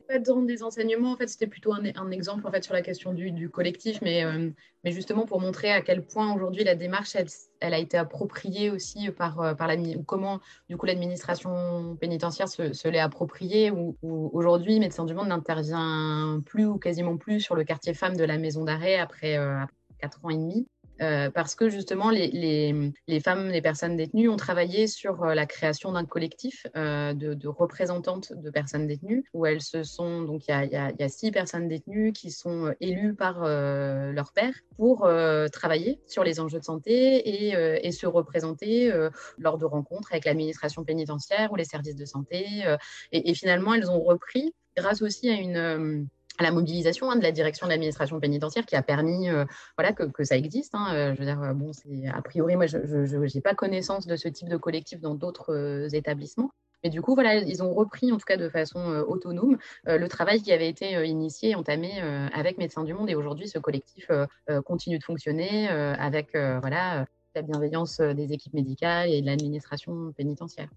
Pas 0.06 0.18
dans 0.18 0.42
des 0.42 0.62
enseignements, 0.62 1.12
en 1.12 1.16
fait, 1.16 1.28
c'était 1.28 1.46
plutôt 1.46 1.72
un, 1.72 2.10
exemple 2.10 2.46
en 2.46 2.50
fait 2.50 2.64
sur 2.64 2.74
la 2.74 2.82
question 2.82 3.12
du, 3.12 3.50
collectif, 3.50 4.00
mais, 4.02 4.24
euh, 4.24 4.50
mais 4.84 4.92
justement 4.92 5.26
pour 5.26 5.40
montrer 5.40 5.72
à 5.72 5.80
quel 5.80 6.04
point 6.04 6.34
aujourd'hui 6.34 6.64
la 6.64 6.74
démarche, 6.74 7.16
elle, 7.60 7.74
a 7.74 7.78
été 7.78 7.96
appropriée 7.98 8.70
aussi 8.70 9.10
par, 9.10 9.40
euh, 9.40 9.54
par 9.54 9.70
ou 9.70 10.02
comment 10.02 10.40
du 10.68 10.76
coup 10.76 10.86
l'administration 10.86 11.96
pénitentiaire 11.96 12.48
se, 12.48 12.88
l'est 12.88 12.98
appropriée, 12.98 13.70
ou, 13.70 13.96
aujourd'hui 14.02 14.78
Médecins 14.78 15.04
du 15.04 15.14
Monde 15.14 15.28
n'intervient 15.28 16.40
plus 16.44 16.66
ou 16.66 16.78
quasiment 16.78 17.16
plus 17.16 17.40
sur 17.40 17.54
le 17.54 17.64
quartier 17.64 17.94
femmes 17.94 18.16
de 18.16 18.24
la 18.24 18.38
maison 18.38 18.64
d'arrêt 18.64 18.96
après, 18.96 19.36
euh, 19.38 19.60
après 19.60 19.74
4 20.00 20.24
ans 20.24 20.30
et 20.30 20.36
demi. 20.36 20.66
Euh, 21.02 21.30
parce 21.30 21.54
que 21.54 21.68
justement, 21.68 22.10
les, 22.10 22.92
femmes, 23.22 23.48
les 23.48 23.60
personnes 23.60 23.96
détenues 23.96 24.28
ont 24.28 24.36
travaillé 24.36 24.86
sur 24.86 25.24
euh, 25.24 25.34
la 25.34 25.46
création 25.46 25.92
d'un 25.92 26.04
collectif 26.04 26.66
euh, 26.76 27.12
de, 27.12 27.48
représentantes 27.48 28.32
de 28.32 28.50
personnes 28.50 28.86
détenues, 28.86 29.24
où 29.34 29.46
elles 29.46 29.60
se 29.60 29.82
sont, 29.82 30.22
donc 30.22 30.48
il 30.48 30.70
y 30.72 30.76
a, 30.76 31.08
six 31.08 31.30
personnes 31.30 31.68
détenues 31.68 32.12
qui 32.12 32.30
sont 32.30 32.74
élues 32.80 33.14
par 33.14 33.40
leur 33.46 34.32
père 34.32 34.52
pour 34.76 35.08
travailler 35.52 36.00
sur 36.06 36.24
les 36.24 36.40
enjeux 36.40 36.58
de 36.58 36.64
santé 36.64 37.52
et, 37.86 37.92
se 37.92 38.06
représenter 38.06 38.92
lors 39.38 39.56
de 39.56 39.64
rencontres 39.64 40.08
avec 40.12 40.24
l'administration 40.24 40.84
pénitentiaire 40.84 41.52
ou 41.52 41.56
les 41.56 41.64
services 41.64 41.94
de 41.96 42.04
santé. 42.04 42.64
Et, 43.12 43.34
finalement, 43.34 43.74
elles 43.74 43.90
ont 43.90 44.00
repris, 44.00 44.52
grâce 44.76 45.00
aussi 45.02 45.30
à 45.30 45.34
une 45.34 46.08
à 46.38 46.42
la 46.42 46.52
mobilisation 46.52 47.10
hein, 47.10 47.16
de 47.16 47.22
la 47.22 47.32
direction 47.32 47.66
de 47.66 47.70
l'administration 47.70 48.20
pénitentiaire 48.20 48.66
qui 48.66 48.76
a 48.76 48.82
permis 48.82 49.28
euh, 49.28 49.44
voilà, 49.76 49.92
que, 49.92 50.24
ça 50.24 50.36
existe. 50.36 50.74
Hein. 50.74 50.88
Euh, 50.92 51.14
je 51.14 51.18
veux 51.18 51.24
dire, 51.24 51.42
euh, 51.42 51.52
bon, 51.52 51.70
a 52.12 52.22
priori, 52.22 52.56
moi, 52.56 52.66
je 52.66 53.34
n'ai 53.34 53.40
pas 53.40 53.54
connaissance 53.54 54.06
de 54.06 54.16
ce 54.16 54.28
type 54.28 54.48
de 54.48 54.56
collectif 54.56 55.00
dans 55.00 55.14
d'autres 55.14 55.94
établissements. 55.94 56.50
Mais 56.84 56.90
du 56.90 57.00
coup, 57.00 57.14
voilà, 57.14 57.36
ils 57.36 57.62
ont 57.62 57.72
repris, 57.72 58.12
en 58.12 58.18
tout 58.18 58.26
cas 58.26 58.36
de 58.36 58.48
façon 58.48 58.78
autonome, 59.08 59.56
le 59.86 60.06
travail 60.08 60.42
qui 60.42 60.52
avait 60.52 60.68
été 60.68 60.92
initié 61.06 61.50
et 61.50 61.54
entamé 61.54 62.00
avec 62.32 62.58
Médecins 62.58 62.84
du 62.84 62.92
Monde. 62.92 63.08
Et 63.08 63.14
aujourd'hui, 63.14 63.48
ce 63.48 63.58
collectif 63.58 64.08
continue 64.66 64.98
de 64.98 65.02
fonctionner 65.02 65.68
avec 65.68 66.28
voilà, 66.34 67.06
la 67.34 67.42
bienveillance 67.42 68.00
des 68.00 68.32
équipes 68.34 68.52
médicales 68.52 69.08
et 69.10 69.22
de 69.22 69.26
l'administration 69.26 70.12
pénitentiaire. 70.16 70.68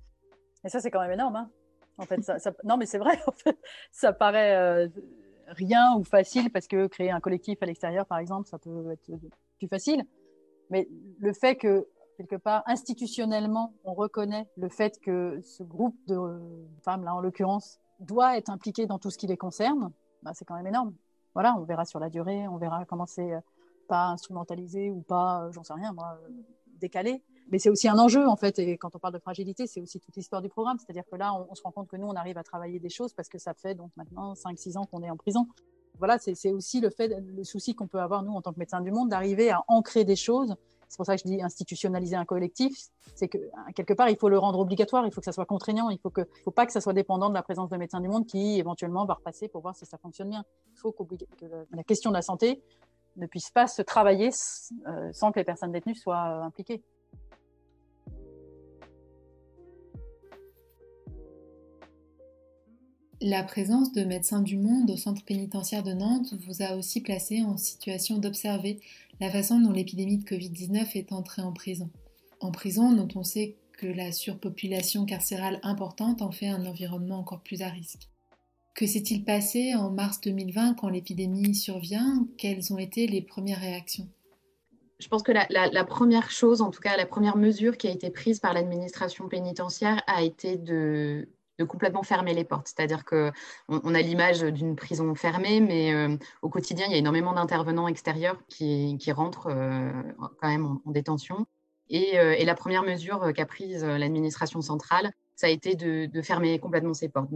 Et 0.63 0.69
ça, 0.69 0.79
c'est 0.79 0.89
quand 0.89 1.01
même 1.01 1.11
énorme. 1.11 1.35
Hein 1.35 1.49
en 1.97 2.05
fait, 2.05 2.23
ça, 2.23 2.37
non, 2.63 2.77
mais 2.77 2.85
c'est 2.85 2.97
vrai. 2.97 3.19
En 3.27 3.31
fait, 3.33 3.57
ça 3.91 4.13
paraît 4.13 4.89
rien 5.49 5.95
ou 5.97 6.03
facile 6.03 6.51
parce 6.51 6.67
que 6.67 6.87
créer 6.87 7.11
un 7.11 7.19
collectif 7.19 7.61
à 7.61 7.65
l'extérieur, 7.65 8.05
par 8.05 8.17
exemple, 8.19 8.47
ça 8.47 8.57
peut 8.57 8.91
être 8.91 9.11
plus 9.57 9.67
facile. 9.67 10.03
Mais 10.69 10.87
le 11.19 11.33
fait 11.33 11.55
que, 11.55 11.87
quelque 12.17 12.35
part, 12.35 12.63
institutionnellement, 12.65 13.73
on 13.83 13.93
reconnaît 13.93 14.47
le 14.57 14.69
fait 14.69 14.99
que 14.99 15.41
ce 15.43 15.63
groupe 15.63 15.97
de 16.07 16.17
femmes, 16.83 17.03
là 17.03 17.15
en 17.15 17.21
l'occurrence, 17.21 17.79
doit 17.99 18.37
être 18.37 18.49
impliqué 18.49 18.85
dans 18.85 18.99
tout 18.99 19.09
ce 19.09 19.17
qui 19.17 19.27
les 19.27 19.37
concerne, 19.37 19.91
bah, 20.23 20.31
c'est 20.33 20.45
quand 20.45 20.55
même 20.55 20.67
énorme. 20.67 20.93
Voilà, 21.33 21.55
on 21.57 21.63
verra 21.63 21.85
sur 21.85 21.99
la 21.99 22.09
durée, 22.09 22.47
on 22.47 22.57
verra 22.57 22.85
comment 22.85 23.05
c'est 23.05 23.33
euh, 23.33 23.39
pas 23.87 24.07
instrumentalisé 24.07 24.89
ou 24.89 25.01
pas, 25.01 25.43
euh, 25.43 25.51
j'en 25.51 25.63
sais 25.63 25.73
rien, 25.73 25.93
moi, 25.93 26.19
euh, 26.23 26.29
décalé. 26.79 27.23
Mais 27.51 27.59
c'est 27.59 27.69
aussi 27.69 27.87
un 27.87 27.97
enjeu 27.97 28.27
en 28.27 28.35
fait. 28.35 28.59
Et 28.59 28.77
quand 28.77 28.95
on 28.95 28.99
parle 28.99 29.13
de 29.13 29.19
fragilité, 29.19 29.67
c'est 29.67 29.81
aussi 29.81 29.99
toute 29.99 30.15
l'histoire 30.15 30.41
du 30.41 30.49
programme. 30.49 30.77
C'est-à-dire 30.79 31.03
que 31.09 31.15
là, 31.15 31.33
on, 31.33 31.55
se 31.55 31.61
rend 31.63 31.71
compte 31.71 31.87
que 31.87 31.95
nous, 31.95 32.07
on 32.07 32.15
arrive 32.15 32.37
à 32.37 32.43
travailler 32.43 32.79
des 32.79 32.89
choses 32.89 33.13
parce 33.13 33.29
que 33.29 33.37
ça 33.37 33.53
fait 33.53 33.75
donc 33.75 33.91
maintenant 33.95 34.33
5-6 34.33 34.77
ans 34.77 34.85
qu'on 34.85 35.01
est 35.03 35.09
en 35.09 35.17
prison. 35.17 35.47
Voilà, 35.97 36.17
c'est 36.17 36.51
aussi 36.51 36.79
le 36.79 36.89
fait, 36.89 37.09
le 37.09 37.43
souci 37.43 37.75
qu'on 37.75 37.87
peut 37.87 37.99
avoir 37.99 38.23
nous 38.23 38.31
en 38.31 38.41
tant 38.41 38.53
que 38.53 38.59
médecins 38.59 38.79
du 38.79 38.91
monde, 38.91 39.09
d'arriver 39.09 39.51
à 39.51 39.63
ancrer 39.67 40.05
des 40.05 40.15
choses. 40.15 40.55
C'est 40.87 40.95
pour 40.95 41.05
ça 41.05 41.15
que 41.15 41.21
je 41.21 41.27
dis 41.27 41.41
institutionnaliser 41.41 42.15
un 42.15 42.25
collectif. 42.25 42.73
C'est 43.15 43.27
que 43.27 43.37
quelque 43.75 43.93
part, 43.93 44.09
il 44.09 44.15
faut 44.15 44.29
le 44.29 44.39
rendre 44.39 44.59
obligatoire, 44.59 45.05
il 45.05 45.11
faut 45.11 45.19
que 45.19 45.25
ça 45.25 45.33
soit 45.33 45.45
contraignant, 45.45 45.89
il 45.89 45.99
faut 45.99 46.09
que, 46.09 46.21
faut 46.43 46.51
pas 46.51 46.65
que 46.65 46.71
ça 46.71 46.79
soit 46.79 46.93
dépendant 46.93 47.29
de 47.29 47.33
la 47.33 47.43
présence 47.43 47.69
de 47.69 47.75
médecins 47.75 47.99
du 47.99 48.07
monde 48.07 48.25
qui 48.25 48.57
éventuellement 48.57 49.05
va 49.05 49.15
repasser 49.15 49.49
pour 49.49 49.61
voir 49.61 49.75
si 49.75 49.85
ça 49.85 49.97
fonctionne 49.97 50.29
bien. 50.29 50.45
Il 50.73 50.79
faut 50.79 50.93
que 50.93 51.03
la 51.71 51.83
question 51.83 52.11
de 52.11 52.15
la 52.15 52.21
santé 52.21 52.63
ne 53.17 53.27
puisse 53.27 53.51
pas 53.51 53.67
se 53.67 53.81
travailler 53.81 54.29
euh, 54.87 55.09
sans 55.11 55.31
que 55.31 55.39
les 55.39 55.43
personnes 55.43 55.71
détenues 55.71 55.95
soient 55.95 56.29
euh, 56.29 56.43
impliquées. 56.43 56.81
La 63.21 63.43
présence 63.43 63.91
de 63.91 64.05
médecins 64.05 64.41
du 64.41 64.55
monde 64.55 64.91
au 64.91 64.95
centre 64.95 65.25
pénitentiaire 65.25 65.83
de 65.83 65.91
Nantes 65.91 66.33
vous 66.47 66.61
a 66.61 66.77
aussi 66.77 67.01
placé 67.01 67.43
en 67.43 67.57
situation 67.57 68.17
d'observer 68.17 68.79
la 69.19 69.29
façon 69.29 69.59
dont 69.59 69.73
l'épidémie 69.73 70.19
de 70.19 70.23
Covid-19 70.23 70.95
est 70.95 71.11
entrée 71.11 71.41
en 71.41 71.51
prison. 71.51 71.89
En 72.39 72.51
prison, 72.51 72.93
dont 72.93 73.09
on 73.15 73.23
sait 73.23 73.57
que 73.73 73.87
la 73.87 74.13
surpopulation 74.13 75.05
carcérale 75.05 75.59
importante 75.63 76.21
en 76.21 76.31
fait 76.31 76.47
un 76.47 76.65
environnement 76.65 77.19
encore 77.19 77.41
plus 77.41 77.61
à 77.61 77.67
risque. 77.67 78.07
Que 78.73 78.87
s'est-il 78.87 79.25
passé 79.25 79.75
en 79.75 79.89
mars 79.89 80.21
2020 80.21 80.75
quand 80.75 80.87
l'épidémie 80.87 81.55
survient? 81.55 82.25
Quelles 82.37 82.71
ont 82.71 82.77
été 82.77 83.05
les 83.05 83.21
premières 83.21 83.59
réactions? 83.59 84.07
Je 84.99 85.09
pense 85.09 85.23
que 85.23 85.33
la, 85.33 85.83
première 85.83 86.31
chose, 86.31 86.61
en 86.61 86.71
tout 86.71 86.81
cas 86.81 86.95
la 86.95 87.05
première 87.05 87.35
mesure 87.35 87.75
qui 87.75 87.87
a 87.87 87.91
été 87.91 88.09
prise 88.09 88.39
par 88.39 88.53
l'administration 88.53 89.27
pénitentiaire 89.27 90.01
a 90.07 90.23
été 90.23 90.55
de, 90.55 91.27
complètement 91.63 92.03
fermer 92.03 92.33
les 92.33 92.43
portes. 92.43 92.67
C'est-à-dire 92.67 93.05
qu'on 93.05 93.31
on 93.67 93.95
a 93.95 94.01
l'image 94.01 94.41
d'une 94.41 94.75
prison 94.75 95.13
fermée, 95.15 95.59
mais 95.59 95.93
euh, 95.93 96.17
au 96.41 96.49
quotidien, 96.49 96.85
il 96.87 96.91
y 96.91 96.95
a 96.95 96.97
énormément 96.97 97.33
d'intervenants 97.33 97.87
extérieurs 97.87 98.37
qui, 98.47 98.97
rentrent 99.11 99.47
euh, 99.47 99.91
quand 100.41 100.47
même 100.47 100.79
en, 100.85 100.91
détention. 100.91 101.45
Euh, 101.91 102.35
et, 102.37 102.45
la 102.45 102.55
première 102.55 102.83
mesure 102.83 103.33
qu'a 103.33 103.45
prise 103.45 103.83
l'administration 103.83 104.61
centrale, 104.61 105.11
ça 105.35 105.47
a 105.47 105.49
été 105.49 105.75
de, 105.75 106.05
de, 106.05 106.21
fermer 106.21 106.59
complètement 106.59 106.93
ces 106.93 107.09
portes. 107.09 107.31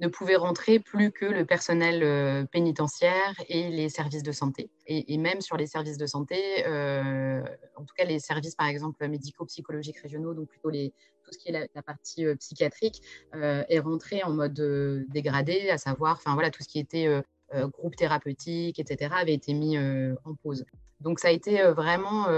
Ne 0.00 0.08
pouvait 0.08 0.36
rentrer 0.36 0.78
plus 0.78 1.10
que 1.10 1.24
le 1.24 1.44
personnel 1.44 2.02
euh, 2.02 2.44
pénitentiaire 2.44 3.34
et 3.48 3.68
les 3.68 3.88
services 3.88 4.22
de 4.22 4.32
santé. 4.32 4.70
Et, 4.86 5.18
même 5.18 5.40
sur 5.40 5.56
les 5.56 5.66
services 5.66 5.98
de 5.98 6.06
santé, 6.06 6.66
euh, 6.66 7.42
en 7.76 7.84
tout 7.84 7.94
cas 7.96 8.04
les 8.04 8.20
services 8.20 8.54
par 8.54 8.68
exemple 8.68 9.06
médico-psychologiques 9.06 9.98
régionaux, 9.98 10.34
donc 10.34 10.48
plutôt 10.48 10.70
tout 10.70 11.32
ce 11.32 11.38
qui 11.38 11.48
est 11.48 11.68
la, 11.74 11.82
partie 11.82 12.24
euh, 12.24 12.36
psychiatrique, 12.36 13.02
est 13.34 13.78
rentré 13.80 14.22
en 14.22 14.30
mode 14.30 15.06
dégradé, 15.08 15.70
à 15.70 15.78
savoir, 15.78 16.20
voilà, 16.24 16.50
tout 16.50 16.62
ce 16.62 16.68
qui 16.68 16.78
était 16.78 17.08
groupe 17.52 17.96
thérapeutique, 17.96 18.78
etc., 18.78 19.14
avait 19.16 19.34
été 19.34 19.52
mis 19.52 19.78
en 19.78 20.34
pause. 20.42 20.64
Donc 21.00 21.18
ça 21.20 21.28
a 21.28 21.30
été 21.30 21.62
vraiment, 21.72 22.28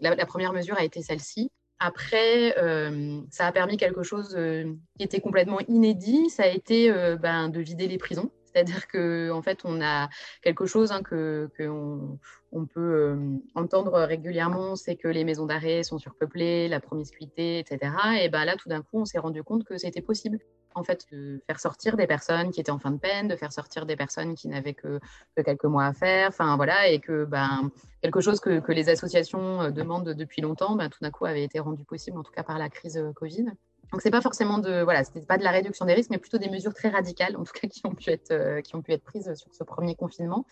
la, 0.00 0.26
première 0.26 0.52
mesure 0.52 0.76
a 0.76 0.84
été 0.84 1.02
celle-ci. 1.02 1.50
Après, 1.80 2.58
euh, 2.58 3.20
ça 3.30 3.46
a 3.46 3.52
permis 3.52 3.76
quelque 3.76 4.02
chose 4.02 4.34
euh, 4.36 4.74
qui 4.96 5.04
était 5.04 5.20
complètement 5.20 5.60
inédit, 5.68 6.28
ça 6.28 6.42
a 6.44 6.48
été 6.48 6.90
euh, 6.90 7.16
ben, 7.16 7.48
de 7.48 7.60
vider 7.60 7.86
les 7.86 7.98
prisons. 7.98 8.30
C'est-à-dire 8.52 8.88
qu'en 8.88 9.38
en 9.38 9.42
fait, 9.42 9.60
on 9.64 9.80
a 9.80 10.08
quelque 10.42 10.66
chose 10.66 10.92
hein, 10.92 11.02
que, 11.02 11.50
peut 11.56 13.18
entendre 13.54 13.98
régulièrement, 14.00 14.76
c'est 14.76 14.96
que 14.96 15.08
les 15.08 15.24
maisons 15.24 15.46
d'arrêt 15.46 15.82
sont 15.82 15.98
surpeuplées, 15.98 16.68
la 16.68 16.80
promiscuité, 16.80 17.58
etc. 17.58 17.92
Et 18.20 18.28
ben 18.28 18.44
là, 18.44 18.56
tout 18.56 18.68
d'un 18.68 18.82
coup, 18.82 19.00
on 19.00 19.04
s'est 19.04 19.18
rendu 19.18 19.42
compte 19.42 19.64
que 19.64 19.76
c'était 19.76 20.02
possible 20.02 20.38
en 20.74 20.84
fait, 20.84 21.06
de 21.12 21.42
faire 21.46 21.60
sortir 21.60 21.96
des 21.96 22.06
personnes 22.06 22.50
qui 22.50 22.60
étaient 22.60 22.70
en 22.70 22.78
fin 22.78 22.90
de 22.90 22.98
peine, 22.98 23.28
de 23.28 23.36
faire 23.36 23.52
sortir 23.52 23.84
des 23.84 23.96
personnes 23.96 24.34
qui 24.34 24.48
n'avaient 24.48 24.74
que, 24.74 25.00
quelques 25.44 25.64
mois 25.64 25.86
à 25.86 25.92
faire, 25.92 26.28
enfin 26.28 26.56
voilà, 26.56 26.88
et 26.88 27.00
que 27.00 27.24
ben, 27.24 27.70
quelque 28.02 28.20
chose 28.20 28.40
que, 28.40 28.62
les 28.70 28.88
associations 28.88 29.62
euh, 29.62 29.70
demandent 29.70 30.10
depuis 30.10 30.40
longtemps, 30.42 30.76
ben, 30.76 30.88
tout 30.88 30.98
d'un 31.02 31.10
coup 31.10 31.26
avait 31.26 31.44
été 31.44 31.58
rendu 31.58 31.84
possible, 31.84 32.18
en 32.18 32.22
tout 32.22 32.32
cas 32.32 32.42
par 32.42 32.58
la 32.58 32.68
crise 32.68 32.96
euh, 32.96 33.12
Covid. 33.12 33.46
Donc 33.92 34.02
c'est 34.02 34.10
pas 34.10 34.20
forcément 34.20 34.58
de 34.58 34.82
voilà, 34.82 35.04
c'était 35.04 35.24
pas 35.24 35.38
de 35.38 35.44
la 35.44 35.50
réduction 35.50 35.86
des 35.86 35.94
risques, 35.94 36.10
mais 36.10 36.18
plutôt 36.18 36.38
des 36.38 36.50
mesures 36.50 36.74
très 36.74 36.88
radicales, 36.88 37.36
en 37.36 37.44
tout 37.44 37.52
cas 37.52 37.68
qui 37.68 37.80
ont 37.84 37.94
pu 37.94 38.10
être 38.10 38.30
euh, 38.30 38.60
qui 38.60 38.74
ont 38.76 38.82
pu 38.82 38.92
être 38.92 39.04
prises 39.04 39.32
sur 39.34 39.52
ce 39.54 39.64
premier 39.64 39.94
confinement. 39.94 40.44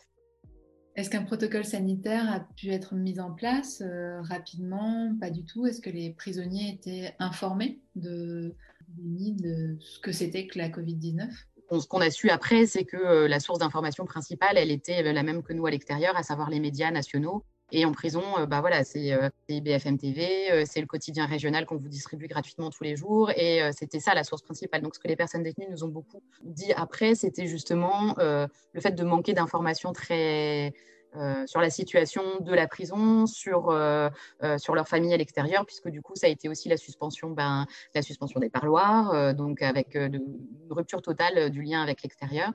Est-ce 0.94 1.10
qu'un 1.10 1.24
protocole 1.24 1.66
sanitaire 1.66 2.32
a 2.32 2.40
pu 2.56 2.70
être 2.70 2.94
mis 2.94 3.20
en 3.20 3.30
place 3.30 3.82
rapidement? 4.22 5.14
Pas 5.20 5.28
du 5.28 5.44
tout. 5.44 5.66
Est-ce 5.66 5.82
que 5.82 5.90
les 5.90 6.14
prisonniers 6.14 6.70
étaient 6.72 7.14
informés 7.18 7.82
de, 7.96 8.54
de 8.88 9.76
ce 9.78 9.98
que 10.00 10.10
c'était 10.10 10.46
que 10.46 10.56
la 10.58 10.70
Covid-19 10.70 11.28
ce 11.70 11.86
qu'on 11.86 12.00
a 12.00 12.10
su 12.10 12.30
après, 12.30 12.66
c'est 12.66 12.84
que 12.84 12.96
euh, 12.96 13.28
la 13.28 13.40
source 13.40 13.58
d'information 13.58 14.04
principale, 14.04 14.56
elle 14.56 14.70
était 14.70 15.04
euh, 15.04 15.12
la 15.12 15.22
même 15.22 15.42
que 15.42 15.52
nous 15.52 15.66
à 15.66 15.70
l'extérieur, 15.70 16.16
à 16.16 16.22
savoir 16.22 16.50
les 16.50 16.60
médias 16.60 16.90
nationaux. 16.90 17.44
Et 17.72 17.84
en 17.84 17.92
prison, 17.92 18.22
euh, 18.38 18.46
bah 18.46 18.60
voilà, 18.60 18.84
c'est 18.84 19.12
BFM 19.48 19.98
TV, 19.98 20.64
c'est 20.66 20.80
le 20.80 20.86
quotidien 20.86 21.26
régional 21.26 21.66
qu'on 21.66 21.76
vous 21.76 21.88
distribue 21.88 22.28
gratuitement 22.28 22.70
tous 22.70 22.84
les 22.84 22.96
jours. 22.96 23.30
Et 23.30 23.60
c'était 23.72 24.00
ça 24.00 24.14
la 24.14 24.24
source 24.24 24.42
principale. 24.42 24.82
Donc, 24.82 24.94
ce 24.94 25.00
que 25.00 25.08
les 25.08 25.16
personnes 25.16 25.42
détenues 25.42 25.68
nous 25.70 25.84
ont 25.84 25.88
beaucoup 25.88 26.22
dit 26.42 26.72
après, 26.72 27.14
c'était 27.14 27.46
justement 27.46 28.14
le 28.18 28.80
fait 28.80 28.92
de 28.92 29.04
manquer 29.04 29.32
d'informations 29.32 29.92
très 29.92 30.72
euh, 31.16 31.46
sur 31.46 31.60
la 31.60 31.70
situation 31.70 32.22
de 32.40 32.52
la 32.52 32.66
prison, 32.66 33.26
sur, 33.26 33.70
euh, 33.70 34.10
euh, 34.42 34.58
sur 34.58 34.74
leur 34.74 34.86
famille 34.86 35.14
à 35.14 35.16
l'extérieur, 35.16 35.64
puisque 35.64 35.88
du 35.88 36.02
coup, 36.02 36.14
ça 36.14 36.26
a 36.26 36.30
été 36.30 36.48
aussi 36.48 36.68
la 36.68 36.76
suspension, 36.76 37.30
ben, 37.30 37.66
la 37.94 38.02
suspension 38.02 38.38
des 38.38 38.50
parloirs, 38.50 39.34
donc 39.34 39.62
avec 39.62 39.94
une 39.94 40.22
rupture 40.68 41.00
totale 41.00 41.50
du 41.50 41.62
lien 41.62 41.82
avec 41.82 42.02
l'extérieur. 42.02 42.52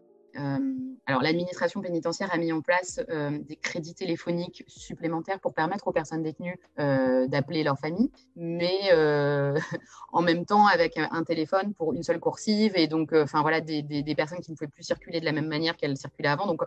Alors, 1.05 1.21
l'administration 1.21 1.81
pénitentiaire 1.81 2.33
a 2.33 2.37
mis 2.37 2.51
en 2.51 2.61
place 2.61 2.99
des 3.07 3.55
crédits 3.55 3.95
téléphoniques 3.95 4.63
supplémentaires 4.67 5.39
pour 5.39 5.53
permettre 5.53 5.87
aux 5.87 5.91
personnes 5.91 6.23
détenues 6.23 6.59
d'appeler 6.77 7.63
leur 7.63 7.77
famille, 7.79 8.11
mais 8.35 8.91
en 10.11 10.21
même 10.21 10.45
temps 10.45 10.67
avec 10.67 10.97
un 10.97 11.23
téléphone 11.23 11.73
pour 11.73 11.93
une 11.93 12.03
seule 12.03 12.19
coursive 12.19 12.73
et 12.75 12.87
donc, 12.87 13.13
enfin 13.13 13.41
voilà, 13.41 13.61
des, 13.61 14.15
personnes 14.15 14.39
qui 14.39 14.51
ne 14.51 14.55
pouvaient 14.55 14.69
plus 14.69 14.83
circuler 14.83 15.19
de 15.19 15.25
la 15.25 15.31
même 15.31 15.47
manière 15.47 15.75
qu'elles 15.75 15.97
circulaient 15.97 16.29
avant. 16.29 16.47
Donc, 16.47 16.61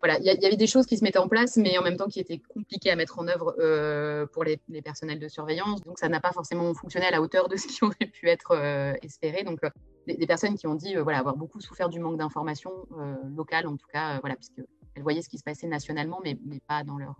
voilà, 0.00 0.18
il 0.18 0.24
y, 0.24 0.46
avait 0.46 0.56
des 0.56 0.66
choses 0.66 0.86
qui 0.86 0.96
se 0.96 1.02
mettaient 1.02 1.18
en 1.18 1.28
place, 1.28 1.56
mais 1.56 1.76
en 1.76 1.82
même 1.82 1.96
temps 1.96 2.06
qui 2.06 2.20
étaient 2.20 2.40
compliquées 2.54 2.90
à 2.90 2.96
mettre 2.96 3.18
en 3.18 3.26
œuvre 3.26 3.56
euh, 3.58 4.26
pour 4.26 4.44
les, 4.44 4.60
personnels 4.82 5.18
de 5.18 5.28
surveillance. 5.28 5.82
Donc, 5.82 5.98
ça 5.98 6.08
n'a 6.08 6.20
pas 6.20 6.30
forcément 6.32 6.72
fonctionné 6.74 7.06
à 7.06 7.10
la 7.10 7.20
hauteur 7.20 7.48
de 7.48 7.56
ce 7.56 7.66
qui 7.66 7.78
aurait 7.84 8.06
pu 8.06 8.28
être 8.28 8.52
euh, 8.52 8.92
espéré. 9.02 9.42
Donc, 9.42 9.60
euh, 10.08 10.16
des, 10.16 10.26
personnes 10.26 10.56
qui 10.56 10.66
ont 10.66 10.74
dit 10.74 10.94
voilà, 10.96 11.18
avoir 11.18 11.36
beaucoup 11.36 11.60
souffert 11.60 11.88
du 11.88 12.00
manque 12.00 12.18
d'informations 12.18 12.72
locales, 13.34 13.66
en 13.66 13.76
tout 13.76 13.86
cas, 13.92 14.20
voilà, 14.20 14.36
puisqu'elles 14.36 14.66
voyaient 15.02 15.22
ce 15.22 15.28
qui 15.28 15.38
se 15.38 15.44
passait 15.44 15.66
nationalement, 15.66 16.20
mais, 16.24 16.38
mais 16.44 16.60
pas, 16.60 16.84
dans 16.84 16.98
leur, 16.98 17.16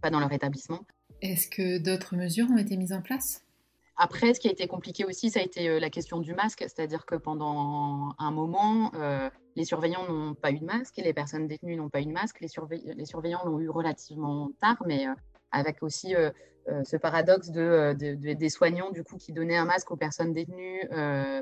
pas 0.00 0.10
dans 0.10 0.20
leur 0.20 0.32
établissement. 0.32 0.80
Est-ce 1.20 1.48
que 1.48 1.78
d'autres 1.78 2.16
mesures 2.16 2.50
ont 2.50 2.56
été 2.56 2.76
mises 2.76 2.92
en 2.92 3.00
place? 3.00 3.44
Après, 3.96 4.32
ce 4.32 4.40
qui 4.40 4.48
a 4.48 4.50
été 4.50 4.66
compliqué 4.66 5.04
aussi, 5.04 5.30
ça 5.30 5.40
a 5.40 5.42
été 5.42 5.68
euh, 5.68 5.78
la 5.78 5.90
question 5.90 6.18
du 6.18 6.34
masque, 6.34 6.60
c'est-à-dire 6.60 7.04
que 7.04 7.14
pendant 7.14 8.14
un 8.18 8.30
moment, 8.30 8.90
euh, 8.94 9.28
les 9.54 9.64
surveillants 9.64 10.08
n'ont 10.08 10.34
pas 10.34 10.50
eu 10.50 10.58
de 10.58 10.64
masque, 10.64 10.96
les 10.96 11.12
personnes 11.12 11.46
détenues 11.46 11.76
n'ont 11.76 11.90
pas 11.90 12.00
eu 12.00 12.06
de 12.06 12.12
masque, 12.12 12.40
les, 12.40 12.48
les 12.94 13.04
surveillants 13.04 13.44
l'ont 13.44 13.60
eu 13.60 13.68
relativement 13.68 14.50
tard, 14.60 14.82
mais 14.86 15.06
euh, 15.06 15.14
avec 15.52 15.82
aussi 15.82 16.14
ce 16.84 16.96
paradoxe 16.96 17.50
de, 17.50 17.92
des 17.94 18.48
soignants 18.48 18.90
du 18.90 19.04
coup 19.04 19.16
qui 19.16 19.32
donnaient 19.32 19.56
un 19.56 19.64
masque 19.64 19.90
aux 19.90 19.96
personnes 19.96 20.32
détenues 20.32 20.88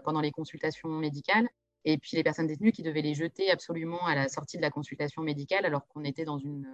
pendant 0.04 0.20
les 0.20 0.30
consultations 0.30 0.88
médicales 0.88 1.48
et 1.84 1.98
puis 1.98 2.16
les 2.16 2.22
personnes 2.22 2.46
détenues 2.46 2.72
qui 2.72 2.82
devaient 2.82 3.02
les 3.02 3.14
jeter 3.14 3.50
absolument 3.50 4.04
à 4.06 4.14
la 4.14 4.28
sortie 4.28 4.56
de 4.56 4.62
la 4.62 4.70
consultation 4.70 5.22
médicale, 5.22 5.64
alors 5.64 5.86
qu'on 5.88 6.04
était 6.04 6.24
dans 6.24 6.38
une, 6.38 6.66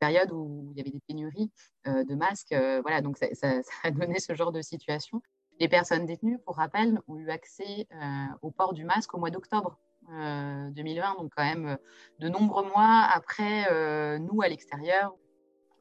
période 0.00 0.32
où 0.32 0.70
il 0.72 0.78
y 0.78 0.80
avait 0.80 0.90
des 0.90 1.02
pénuries 1.06 1.52
euh, 1.86 2.04
de 2.04 2.14
masques. 2.14 2.52
Euh, 2.52 2.80
voilà, 2.80 3.02
donc 3.02 3.18
ça, 3.32 3.60
a 3.82 3.90
donné 3.90 4.18
ce 4.18 4.34
genre 4.34 4.52
de 4.52 4.62
situation. 4.62 5.22
Les 5.60 5.68
personnes 5.68 6.06
détenues, 6.06 6.38
pour 6.38 6.56
rappel, 6.56 6.98
ont 7.06 7.16
eu 7.16 7.30
accès 7.30 7.86
euh, 7.92 8.24
au 8.42 8.50
port 8.50 8.72
du 8.72 8.84
masque 8.84 9.14
au 9.14 9.18
mois 9.18 9.30
d'octobre 9.30 9.78
2020, 10.06 11.14
donc 11.14 11.32
quand 11.34 11.44
même 11.44 11.78
de 12.18 12.28
nombreux 12.28 12.68
mois 12.68 13.08
après 13.10 14.18
nous 14.18 14.42
à 14.42 14.48
l'extérieur, 14.48 15.16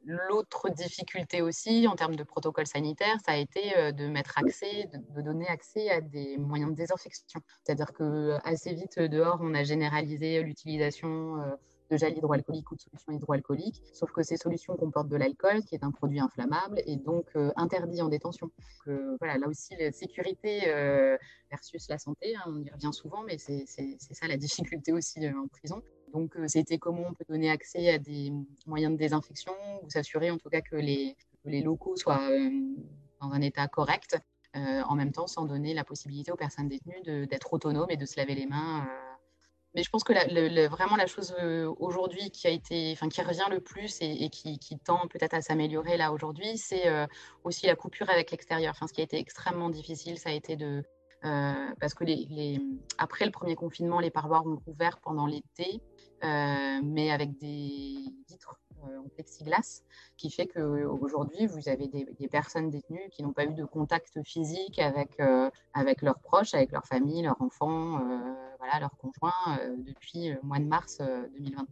L'autre 0.06 0.70
difficulté 0.70 1.42
aussi, 1.42 1.88
en 1.88 1.96
termes 1.96 2.16
de 2.16 2.24
protocole 2.24 2.68
sanitaire, 2.68 3.16
ça 3.26 3.34
a 3.34 3.38
été 3.38 3.78
euh, 3.78 3.92
de 3.94 4.08
mettre 4.08 4.38
accès, 4.38 4.89
de, 5.16 5.22
donner 5.22 5.48
accès 5.48 5.89
à 5.89 6.02
des 6.02 6.38
moyens 6.38 6.72
de 6.72 6.76
désinfection. 6.76 7.39
C'est-à-dire 7.63 7.94
que 7.94 8.38
assez 8.44 8.74
vite 8.74 9.00
dehors, 9.00 9.39
on 9.42 9.54
a 9.54 9.63
généralisé 9.63 10.44
l'utilisation 10.44 11.38
euh, 11.38 11.56
de 11.89 11.96
gel 11.96 12.18
hydroalcoolique 12.18 12.70
ou 12.72 12.76
de 12.76 12.82
solutions 12.82 13.13
hydroalcooliques, 13.13 13.82
sauf 13.94 14.12
que 14.12 14.24
ces 14.24 14.36
solutions 14.36 14.76
comportent 14.76 15.08
de 15.08 15.16
l'alcool, 15.16 15.63
qui 15.63 15.76
est 15.76 15.86
un 15.86 15.92
produit 15.92 16.20
inflammable 16.20 16.82
et 16.86 16.98
donc 16.98 17.28
euh, 17.38 17.52
interdit 17.56 18.02
en 18.02 18.10
détention. 18.10 18.52
voilà, 19.20 19.38
là 19.38 19.48
aussi, 19.48 19.74
la 19.80 19.94
sécurité 19.94 20.66
versus 21.50 21.88
la 21.88 21.98
santé, 21.98 22.36
hein, 22.36 22.44
on 22.48 22.62
y 22.62 22.70
revient 22.72 22.92
souvent, 22.92 23.24
mais 23.24 23.38
c'est 23.38 23.66
ça 23.66 24.28
la 24.28 24.36
difficulté 24.36 24.92
aussi 24.92 25.26
en 25.30 25.48
prison. 25.48 25.82
Donc, 26.13 26.38
euh, 26.38 26.47
c'était 26.47 26.78
comment 26.78 27.04
on 27.10 27.13
peut 27.13 27.26
donner 27.28 27.49
accès 27.49 27.89
à 27.89 27.97
des 27.97 28.32
moyens 28.65 28.93
de 28.93 28.97
désinfection 28.97 29.54
ou 29.84 29.89
s'assurer 29.89 30.32
en 30.32 30.38
tout 30.38 30.49
cas 30.49 30.62
que 30.62 30.76
les, 30.76 31.15
locaux 31.45 31.95
soient 31.97 32.30
euh, 32.32 32.49
dans 33.19 33.32
un 33.32 33.41
état 33.41 33.67
correct, 33.67 34.17
en 34.56 34.95
même 34.95 35.12
temps 35.12 35.26
sans 35.26 35.45
donner 35.45 35.73
la 35.73 35.84
possibilité 35.84 36.32
aux 36.32 36.36
personnes 36.36 36.67
détenues 36.67 37.02
d'être 37.28 37.52
autonomes 37.54 37.89
et 37.89 37.97
de 37.97 38.06
se 38.06 38.17
laver 38.17 38.36
les 38.36 38.45
mains 38.45 38.88
mais 39.76 39.84
je 39.84 39.89
pense 39.89 40.04
que 40.04 40.13
vraiment 40.67 40.95
la 40.95 41.08
chose 41.08 41.36
euh, 41.41 41.73
aujourd'hui 41.80 42.30
qui 42.30 42.47
revient 42.47 43.47
le 43.49 43.60
plus 43.60 43.97
et, 44.02 44.30
qui, 44.30 44.80
tend 44.84 45.08
peut-être 45.08 45.34
à 45.34 45.41
s'améliorer 45.41 45.97
là 45.97 46.12
aujourd'hui, 46.12 46.58
c'est 46.58 46.88
euh, 46.88 47.08
aussi 47.43 47.65
la 47.65 47.76
coupure 47.76 48.10
avec 48.10 48.30
l'extérieur. 48.32 48.76
Ce 48.76 48.93
qui 48.93 49.02
a 49.02 49.04
été 49.04 49.17
extrêmement 49.17 49.69
difficile, 49.69 50.19
ça 50.19 50.30
a 50.30 50.34
été 50.34 50.56
de 50.56 50.65
euh, 50.65 50.82
parce 51.79 51.93
que 51.93 52.03
après 52.97 53.25
le 53.25 53.31
premier 53.31 53.55
confinement, 53.55 53.99
les 53.99 54.12
parloirs 54.12 54.45
ont 54.45 54.59
ouvert 54.67 54.99
pendant 54.99 55.25
l'été, 55.25 55.81
mais 56.21 57.12
avec 57.12 57.38
des 57.38 57.97
vitres 58.29 58.59
en 58.81 59.07
plexiglas, 59.07 59.81
qui 60.17 60.29
fait 60.29 60.47
qu'aujourd'hui, 60.47 61.47
vous 61.47 61.69
avez 61.69 61.88
des, 61.88 62.27
personnes 62.27 62.69
détenues 62.69 63.09
qui 63.12 63.23
n'ont 63.23 63.31
pas 63.31 63.45
eu 63.45 63.53
de 63.53 63.63
contact 63.63 64.21
physique 64.23 64.79
avec, 64.79 65.21
avec 65.73 66.01
leurs 66.01 66.19
proches, 66.19 66.53
avec 66.53 66.71
leur 66.71 66.86
famille, 66.86 67.23
leurs 67.23 67.41
enfants 67.41 68.01
voilà, 68.63 68.79
leurs 68.79 68.97
conjoints 68.97 69.59
euh, 69.59 69.75
depuis 69.77 70.29
le 70.29 70.39
mois 70.41 70.59
de 70.59 70.65
mars 70.65 70.99
2020. 70.99 71.67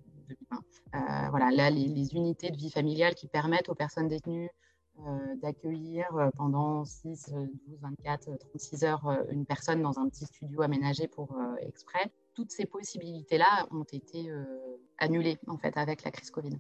Euh, 0.94 1.30
voilà, 1.30 1.50
là, 1.52 1.70
les, 1.70 2.14
unités 2.14 2.52
de 2.52 2.58
vie 2.58 2.70
familiale 2.70 3.16
qui 3.16 3.28
permettent 3.28 3.70
aux 3.70 3.76
personnes 3.76 4.10
détenues 4.10 4.50
euh, 4.50 4.71
d'accueillir 5.42 6.06
pendant 6.38 6.86
6, 6.86 7.32
12, 7.32 7.80
24, 7.82 8.38
36 8.38 8.84
heures 8.84 9.26
une 9.30 9.46
personne 9.46 9.82
dans 9.82 10.00
un 10.00 10.10
petit 10.10 10.26
studio 10.26 10.62
aménagé 10.62 11.08
pour 11.08 11.36
exprès. 11.60 12.12
Toutes 12.34 12.52
ces 12.52 12.66
possibilités-là 12.66 13.68
ont 13.72 13.84
été 13.84 14.32
annulées 14.98 15.38
en 15.48 15.58
fait 15.58 15.76
avec 15.78 16.04
la 16.04 16.12
crise 16.12 16.32
Covid 16.32 16.58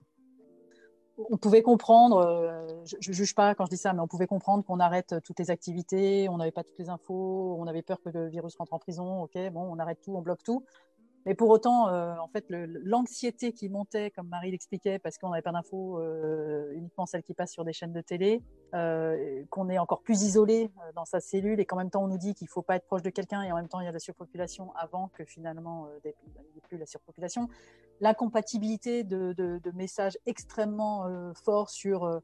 on 1.30 1.38
pouvait 1.38 1.62
comprendre, 1.62 2.66
je 2.86 3.10
ne 3.10 3.14
juge 3.14 3.36
pas 3.36 3.54
quand 3.56 3.66
je 3.66 3.72
dis 3.72 3.78
ça, 3.78 3.94
mais 3.94 4.00
on 4.00 4.08
pouvait 4.08 4.28
comprendre 4.28 4.64
qu'on 4.64 4.80
arrête 4.80 5.16
toutes 5.24 5.40
les 5.40 5.52
activités, 5.52 6.30
on 6.30 6.38
n'avait 6.38 6.52
pas 6.52 6.64
toutes 6.64 6.80
les 6.80 6.90
infos, 6.90 7.56
on 7.60 7.68
avait 7.68 7.82
peur 7.82 8.02
que 8.02 8.10
le 8.10 8.28
virus 8.28 8.56
rentre 8.56 8.74
en 8.74 8.80
prison, 8.80 9.24
ok, 9.24 9.38
bon, 9.52 9.62
on 9.62 9.78
arrête 9.80 10.02
tout, 10.02 10.16
on 10.16 10.22
bloque 10.22 10.44
tout. 10.44 10.66
Mais 11.26 11.36
pour 11.36 11.50
autant, 11.50 11.88
euh, 11.90 12.16
en 12.18 12.28
fait, 12.28 12.46
l'anxiété 12.50 13.54
qui 13.54 13.70
montait, 13.70 14.10
comme 14.12 14.28
Marie 14.28 14.52
l'expliquait, 14.52 14.98
parce 14.98 15.18
qu'on 15.18 15.30
n'avait 15.30 15.42
pas 15.44 15.52
d'infos, 15.52 16.00
euh, 16.00 16.72
uniquement 16.74 17.06
celles 17.06 17.22
qui 17.22 17.34
passent 17.34 17.52
sur 17.52 17.64
des 17.64 17.74
chaînes 17.74 17.94
de 17.94 18.02
télé, 18.02 18.42
euh, 18.74 19.44
qu'on 19.52 19.70
est 19.70 19.78
encore 19.78 20.02
plus 20.02 20.24
isolé 20.24 20.72
dans 20.96 21.06
sa 21.06 21.20
cellule 21.20 21.60
et 21.60 21.66
qu'en 21.66 21.78
même 21.78 21.90
temps 21.90 22.04
on 22.04 22.08
nous 22.08 22.18
dit 22.18 22.34
qu'il 22.34 22.46
ne 22.46 22.52
faut 22.52 22.62
pas 22.62 22.78
être 22.78 22.86
proche 22.86 23.04
de 23.04 23.10
quelqu'un 23.10 23.44
et 23.44 23.52
en 23.52 23.56
même 23.56 23.68
temps 23.68 23.82
il 23.82 23.86
y 23.86 23.90
a 23.90 23.92
la 23.92 24.00
surpopulation 24.00 24.74
avant 24.76 25.10
que 25.10 25.26
finalement 25.26 25.90
il 26.04 26.08
n'y 26.08 26.58
ait 26.58 26.62
plus 26.68 26.78
la 26.78 26.86
surpopulation. 26.86 27.50
L'incompatibilité 28.00 29.04
de, 29.04 29.34
de, 29.34 29.72
messages 29.76 30.18
extrêmement 30.26 31.06
forts 31.44 31.70
sur 31.70 32.22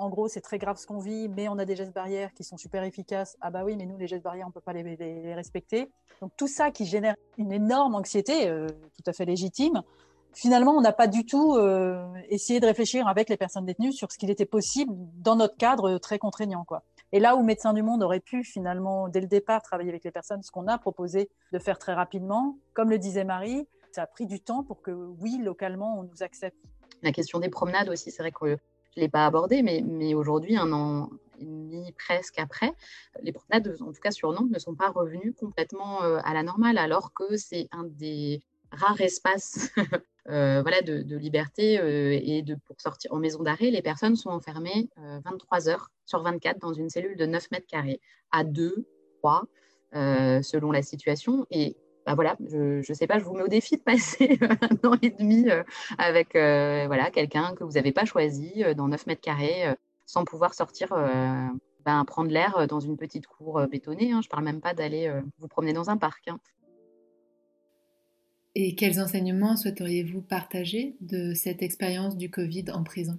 en 0.00 0.08
gros, 0.08 0.28
c'est 0.28 0.40
très 0.40 0.58
grave 0.58 0.78
ce 0.78 0.86
qu'on 0.86 0.98
vit, 0.98 1.28
mais 1.28 1.48
on 1.48 1.58
a 1.58 1.66
des 1.66 1.76
gestes 1.76 1.92
barrières 1.92 2.32
qui 2.32 2.42
sont 2.42 2.56
super 2.56 2.82
efficaces. 2.84 3.36
Ah 3.42 3.50
bah 3.50 3.64
oui, 3.64 3.76
mais 3.76 3.84
nous, 3.84 3.98
les 3.98 4.06
gestes 4.06 4.24
barrières, 4.24 4.46
on 4.46 4.48
ne 4.48 4.54
peut 4.54 4.60
pas 4.60 4.72
les, 4.72 5.34
respecter. 5.34 5.90
Donc 6.22 6.32
tout 6.36 6.48
ça 6.48 6.70
qui 6.70 6.86
génère 6.86 7.14
une 7.36 7.52
énorme 7.52 7.94
anxiété, 7.94 8.48
euh, 8.48 8.66
tout 8.66 9.02
à 9.06 9.12
fait 9.12 9.26
légitime. 9.26 9.82
Finalement, 10.32 10.72
on 10.72 10.80
n'a 10.80 10.92
pas 10.92 11.06
du 11.06 11.26
tout 11.26 11.56
euh, 11.56 12.06
essayé 12.30 12.60
de 12.60 12.66
réfléchir 12.66 13.08
avec 13.08 13.28
les 13.28 13.36
personnes 13.36 13.66
détenues 13.66 13.92
sur 13.92 14.10
ce 14.10 14.16
qu'il 14.16 14.30
était 14.30 14.46
possible 14.46 14.94
dans 15.18 15.36
notre 15.36 15.56
cadre 15.56 15.98
très 15.98 16.18
contraignant. 16.18 16.64
Quoi. 16.64 16.82
Et 17.12 17.20
là 17.20 17.36
où 17.36 17.42
Médecins 17.42 17.74
du 17.74 17.82
Monde 17.82 18.02
aurait 18.02 18.20
pu 18.20 18.42
finalement, 18.42 19.08
dès 19.08 19.20
le 19.20 19.26
départ, 19.26 19.60
travailler 19.62 19.90
avec 19.90 20.04
les 20.04 20.12
personnes, 20.12 20.42
ce 20.42 20.50
qu'on 20.50 20.66
a 20.66 20.78
proposé 20.78 21.28
de 21.52 21.58
faire 21.58 21.78
très 21.78 21.92
rapidement, 21.92 22.56
comme 22.72 22.88
le 22.88 22.98
disait 22.98 23.24
Marie, 23.24 23.66
ça 23.92 24.02
a 24.02 24.06
pris 24.06 24.26
du 24.26 24.40
temps 24.40 24.62
pour 24.62 24.80
que, 24.80 24.92
oui, 24.92 25.38
localement, 25.42 25.98
on 25.98 26.04
nous 26.04 26.22
accepte. 26.22 26.56
La 27.02 27.12
question 27.12 27.38
des 27.38 27.50
promenades 27.50 27.88
aussi, 27.88 28.10
c'est 28.10 28.22
vrai 28.22 28.30
que 28.30 28.56
je 28.94 29.00
ne 29.00 29.04
l'ai 29.04 29.08
pas 29.08 29.26
abordé, 29.26 29.62
mais, 29.62 29.82
mais 29.86 30.14
aujourd'hui, 30.14 30.56
un 30.56 30.72
an 30.72 31.10
et 31.38 31.44
demi 31.44 31.92
presque 31.92 32.38
après, 32.38 32.72
les 33.22 33.32
promenades, 33.32 33.76
en 33.80 33.92
tout 33.92 34.00
cas 34.00 34.10
sur 34.10 34.32
Nantes, 34.32 34.50
ne 34.50 34.58
sont 34.58 34.74
pas 34.74 34.90
revenues 34.90 35.32
complètement 35.32 36.02
euh, 36.02 36.18
à 36.24 36.34
la 36.34 36.42
normale, 36.42 36.78
alors 36.78 37.12
que 37.12 37.36
c'est 37.36 37.68
un 37.72 37.84
des 37.84 38.42
rares 38.72 39.00
espaces 39.00 39.70
euh, 40.28 40.62
voilà, 40.62 40.82
de, 40.82 41.16
liberté 41.16 41.78
euh, 41.78 42.18
et 42.22 42.42
de, 42.42 42.56
pour 42.66 42.80
sortir 42.80 43.12
en 43.12 43.18
maison 43.18 43.42
d'arrêt, 43.42 43.70
les 43.70 43.82
personnes 43.82 44.16
sont 44.16 44.30
enfermées 44.30 44.88
23 45.24 45.68
heures 45.68 45.90
sur 46.04 46.22
24 46.22 46.58
dans 46.58 46.72
une 46.72 46.90
cellule 46.90 47.16
de 47.16 47.26
9 47.26 47.50
mètres 47.50 47.66
carrés, 47.66 48.00
à 48.30 48.44
2, 48.44 48.86
3, 49.18 49.44
selon 49.92 50.70
la 50.72 50.82
situation. 50.82 51.46
Et 51.50 51.76
bah 52.06 52.14
voilà, 52.14 52.36
je 52.48 52.78
ne 52.88 52.94
sais 52.94 53.06
pas, 53.06 53.18
je 53.18 53.24
vous 53.24 53.34
mets 53.34 53.42
au 53.42 53.48
défi 53.48 53.76
de 53.76 53.82
passer 53.82 54.38
un 54.62 54.88
an 54.88 54.96
et 55.02 55.10
demi 55.10 55.50
euh, 55.50 55.62
avec 55.98 56.34
euh, 56.34 56.84
voilà, 56.86 57.10
quelqu'un 57.10 57.54
que 57.54 57.64
vous 57.64 57.72
n'avez 57.72 57.92
pas 57.92 58.04
choisi 58.04 58.64
euh, 58.64 58.74
dans 58.74 58.88
9 58.88 59.06
mètres 59.06 59.20
carrés 59.20 59.74
sans 60.06 60.24
pouvoir 60.24 60.54
sortir 60.54 60.88
ben, 61.84 62.04
prendre 62.04 62.30
l'air 62.30 62.66
dans 62.66 62.80
une 62.80 62.96
petite 62.96 63.28
cour 63.28 63.64
bétonnée. 63.70 64.12
Hein. 64.12 64.20
Je 64.22 64.26
ne 64.26 64.30
parle 64.30 64.44
même 64.44 64.60
pas 64.60 64.74
d'aller 64.74 65.08
vous 65.38 65.46
promener 65.46 65.72
dans 65.72 65.88
un 65.88 65.96
parc. 65.96 66.26
Hein. 66.26 66.40
Et 68.56 68.74
quels 68.74 69.00
enseignements 69.00 69.56
souhaiteriez-vous 69.56 70.20
partager 70.20 70.96
de 71.00 71.32
cette 71.34 71.62
expérience 71.62 72.16
du 72.16 72.28
Covid 72.28 72.64
en 72.72 72.82
prison? 72.82 73.18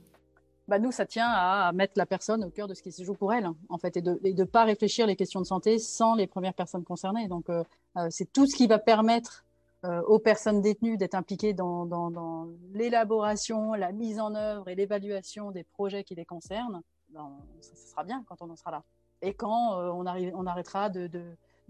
Bah, 0.67 0.79
nous, 0.79 0.91
ça 0.91 1.05
tient 1.05 1.27
à 1.27 1.71
mettre 1.73 1.93
la 1.97 2.05
personne 2.05 2.43
au 2.43 2.49
cœur 2.49 2.67
de 2.67 2.73
ce 2.73 2.81
qui 2.81 2.91
se 2.91 3.03
joue 3.03 3.13
pour 3.13 3.33
elle, 3.33 3.49
en 3.69 3.77
fait, 3.77 3.97
et 3.97 4.01
de 4.01 4.19
ne 4.23 4.43
pas 4.43 4.63
réfléchir 4.63 5.07
les 5.07 5.15
questions 5.15 5.41
de 5.41 5.45
santé 5.45 5.79
sans 5.79 6.15
les 6.15 6.27
premières 6.27 6.53
personnes 6.53 6.83
concernées. 6.83 7.27
Donc, 7.27 7.49
euh, 7.49 7.63
euh, 7.97 8.07
c'est 8.09 8.31
tout 8.31 8.45
ce 8.45 8.55
qui 8.55 8.67
va 8.67 8.79
permettre 8.79 9.43
euh, 9.83 10.01
aux 10.03 10.19
personnes 10.19 10.61
détenues 10.61 10.97
d'être 10.97 11.15
impliquées 11.15 11.53
dans, 11.53 12.47
l'élaboration, 12.73 13.73
la 13.73 13.91
mise 13.91 14.19
en 14.19 14.35
œuvre 14.35 14.69
et 14.69 14.75
l'évaluation 14.75 15.51
des 15.51 15.63
projets 15.63 16.03
qui 16.03 16.15
les 16.15 16.25
concernent. 16.25 16.81
Ben, 17.09 17.29
ça, 17.59 17.75
sera 17.75 18.03
bien 18.03 18.23
quand 18.27 18.41
on 18.41 18.49
en 18.49 18.55
sera 18.55 18.71
là. 18.71 18.83
Et 19.21 19.33
quand 19.33 19.75
on, 19.75 20.05
arrêtera 20.05 20.89
de, 20.89 21.09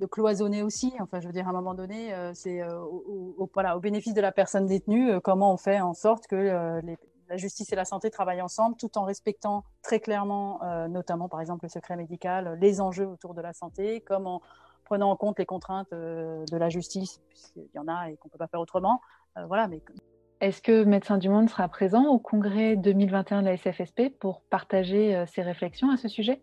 cloisonner 0.10 0.64
aussi. 0.64 0.94
Enfin, 1.00 1.20
je 1.20 1.28
veux 1.28 1.34
dire, 1.34 1.48
à 1.48 1.50
un 1.50 1.54
moment 1.54 1.74
donné, 1.74 2.14
c'est 2.34 2.64
au, 2.64 3.36
au 3.38 3.80
bénéfice 3.80 4.14
de 4.14 4.22
la 4.22 4.32
personne 4.32 4.66
détenue, 4.68 5.20
comment 5.22 5.54
on 5.54 5.58
fait 5.58 5.82
en 5.82 5.94
sorte 5.94 6.28
que 6.28 6.80
les, 6.82 6.98
la 7.32 7.38
justice 7.38 7.72
et 7.72 7.76
la 7.78 7.86
santé 7.86 8.12
travaillent 8.12 8.42
ensemble 8.42 8.76
tout 8.76 8.98
en 8.98 9.04
respectant 9.04 9.64
très 9.82 10.02
clairement, 10.02 10.62
euh, 10.64 10.90
notamment 10.90 11.30
par 11.30 11.40
exemple 11.40 11.64
le 11.64 11.70
secret 11.70 11.96
médical, 11.96 12.58
les 12.60 12.82
enjeux 12.82 13.08
autour 13.08 13.34
de 13.34 13.42
la 13.42 13.54
santé, 13.54 14.02
comme 14.02 14.28
en 14.28 14.42
prenant 14.84 15.10
en 15.10 15.16
compte 15.16 15.40
les 15.40 15.46
contraintes 15.46 15.94
euh, 15.94 16.44
de 16.52 16.58
la 16.58 16.68
justice, 16.68 17.22
puisqu'il 17.30 17.70
y 17.74 17.80
en 17.80 17.88
a 17.88 18.10
et 18.10 18.18
qu'on 18.18 18.28
ne 18.28 18.32
peut 18.32 18.38
pas 18.38 18.48
faire 18.48 18.60
autrement. 18.60 19.00
Euh. 19.38 19.48
Est-ce 20.42 20.62
que 20.62 20.84
Médecins 20.84 21.18
du 21.18 21.30
Monde 21.30 21.50
sera 21.50 21.70
présent 21.70 22.06
au 22.08 22.20
congrès 22.20 22.76
2021 22.76 23.44
de 23.44 23.48
la 23.48 23.56
SFSP 23.56 24.10
pour 24.20 24.42
partager 24.42 25.24
ses 25.28 25.42
réflexions 25.42 25.90
à 25.90 25.96
ce 25.96 26.10
sujet? 26.10 26.42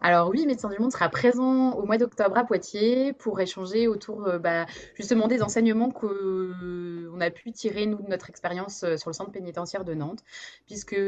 Alors 0.00 0.28
oui, 0.28 0.44
Médecins 0.46 0.68
du 0.68 0.78
Monde 0.78 0.92
sera 0.92 1.08
présent 1.08 1.72
au 1.72 1.86
mois 1.86 1.96
d'octobre 1.96 2.36
à 2.36 2.44
Poitiers 2.44 3.12
pour 3.14 3.40
échanger 3.40 3.88
autour 3.88 4.26
euh, 4.26 4.38
bah, 4.38 4.66
justement 4.96 5.28
des 5.28 5.42
enseignements 5.42 5.90
qu'on 5.90 7.20
a 7.20 7.30
pu 7.30 7.52
tirer, 7.52 7.86
nous, 7.86 8.02
de 8.02 8.10
notre 8.10 8.28
expérience 8.28 8.82
euh, 8.82 8.96
sur 8.96 9.08
le 9.08 9.14
centre 9.14 9.30
pénitentiaire 9.30 9.84
de 9.84 9.94
Nantes, 9.94 10.22
puisque 10.66 11.00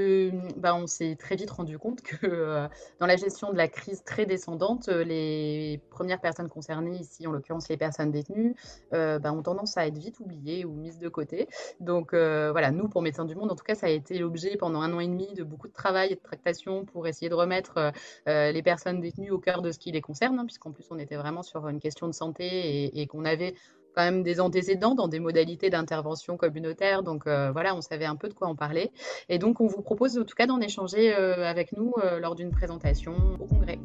bah, 0.57 0.75
on 0.75 0.87
s'est 0.87 1.16
très 1.16 1.37
vite 1.37 1.51
rendu 1.51 1.79
compte 1.79 2.01
que 2.01 2.16
euh, 2.25 2.68
dans 3.01 3.07
la 3.07 3.16
gestion 3.16 3.53
de 3.53 3.57
la 3.57 3.68
crise 3.68 4.03
très 4.05 4.25
descendante, 4.25 4.88
les 4.88 5.81
premières 5.90 6.20
personnes 6.20 6.49
concernées, 6.49 6.96
ici 6.96 7.27
en 7.27 7.33
l'occurrence 7.33 7.68
les 7.68 7.77
personnes 7.77 8.12
détenues, 8.12 8.55
bah, 8.92 9.33
ont 9.33 9.42
tendance 9.42 9.77
à 9.77 9.87
être 9.87 9.99
vite 9.99 10.20
oubliées 10.20 10.64
ou 10.64 10.72
mises 10.72 10.99
de 10.99 11.09
côté. 11.09 11.49
Donc 11.81 12.12
voilà, 12.12 12.70
nous, 12.70 12.88
pour 12.88 13.03
Médecins 13.03 13.25
du 13.25 13.35
Monde, 13.35 13.53
en 13.53 13.57
tout 13.57 13.64
cas, 13.64 13.75
ça 13.75 13.87
a 13.87 13.90
été 13.90 14.18
l'objet 14.18 14.57
pendant 14.57 14.81
un 14.81 14.92
an 14.94 15.01
et 15.01 15.07
demi 15.07 15.35
de 15.35 15.42
beaucoup 15.42 15.68
de 15.68 15.72
travail 15.72 16.12
et 16.12 16.14
de 16.14 16.20
tractation 16.20 16.85
pour 16.85 17.07
essayer 17.07 17.29
de 17.29 17.35
remettre 17.35 17.92
les 18.27 18.62
personnes 18.62 18.76
détenues 19.01 19.31
au 19.31 19.39
cœur 19.39 19.62
de 19.62 19.71
ce 19.71 19.79
qui 19.79 19.93
les 19.93 20.01
concerne, 20.01 20.39
hein, 20.39 20.45
puisqu'en 20.45 20.73
plus 20.73 20.87
on 20.91 20.99
était 20.99 21.17
vraiment 21.17 21.43
sur 21.43 21.69
une 21.69 21.81
question 21.81 22.07
de 22.07 22.12
santé 22.12 22.99
et, 22.99 23.07
qu'on 23.07 23.25
avait 23.25 23.55
quand 23.95 24.03
même 24.03 24.23
des 24.23 24.41
antécédents 24.41 24.95
dans 24.95 25.09
des 25.09 25.21
modalités 25.21 25.71
d'intervention 25.71 26.37
communautaire. 26.37 27.03
Donc 27.03 27.27
euh, 27.27 27.51
voilà, 27.53 27.75
on 27.75 27.81
savait 27.81 28.05
un 28.05 28.17
peu 28.17 28.29
de 28.29 28.35
quoi 28.35 28.49
on 28.49 28.57
parlait. 28.57 28.93
Et 29.29 29.39
donc 29.39 29.61
on 29.61 29.67
vous 29.67 29.83
propose 29.83 30.19
en 30.19 30.25
tout 30.25 30.35
cas 30.35 30.47
d'en 30.47 30.61
échanger 30.61 31.15
euh, 31.15 31.45
avec 31.45 31.73
nous 31.73 31.95
euh, 32.05 32.19
lors 32.21 32.35
d'une 32.35 32.51
présentation 32.51 33.15
au 33.41 33.47
congrès. 33.47 33.79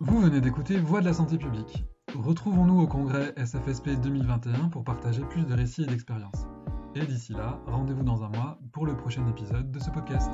Vous 0.00 0.20
venez 0.20 0.40
d'écouter 0.40 0.76
Voix 0.76 1.00
de 1.00 1.06
la 1.06 1.12
santé 1.12 1.38
publique. 1.38 1.84
Retrouvons-nous 2.14 2.80
au 2.80 2.86
congrès 2.86 3.32
SFSP 3.36 4.00
2021 4.00 4.68
pour 4.68 4.82
partager 4.82 5.22
plus 5.22 5.46
de 5.46 5.54
récits 5.54 5.84
et 5.84 5.86
d'expériences. 5.86 6.46
Et 6.94 7.06
d'ici 7.06 7.32
là, 7.32 7.60
rendez-vous 7.66 8.02
dans 8.02 8.24
un 8.24 8.28
mois 8.28 8.58
pour 8.72 8.84
le 8.84 8.96
prochain 8.96 9.26
épisode 9.28 9.70
de 9.70 9.78
ce 9.78 9.90
podcast. 9.90 10.30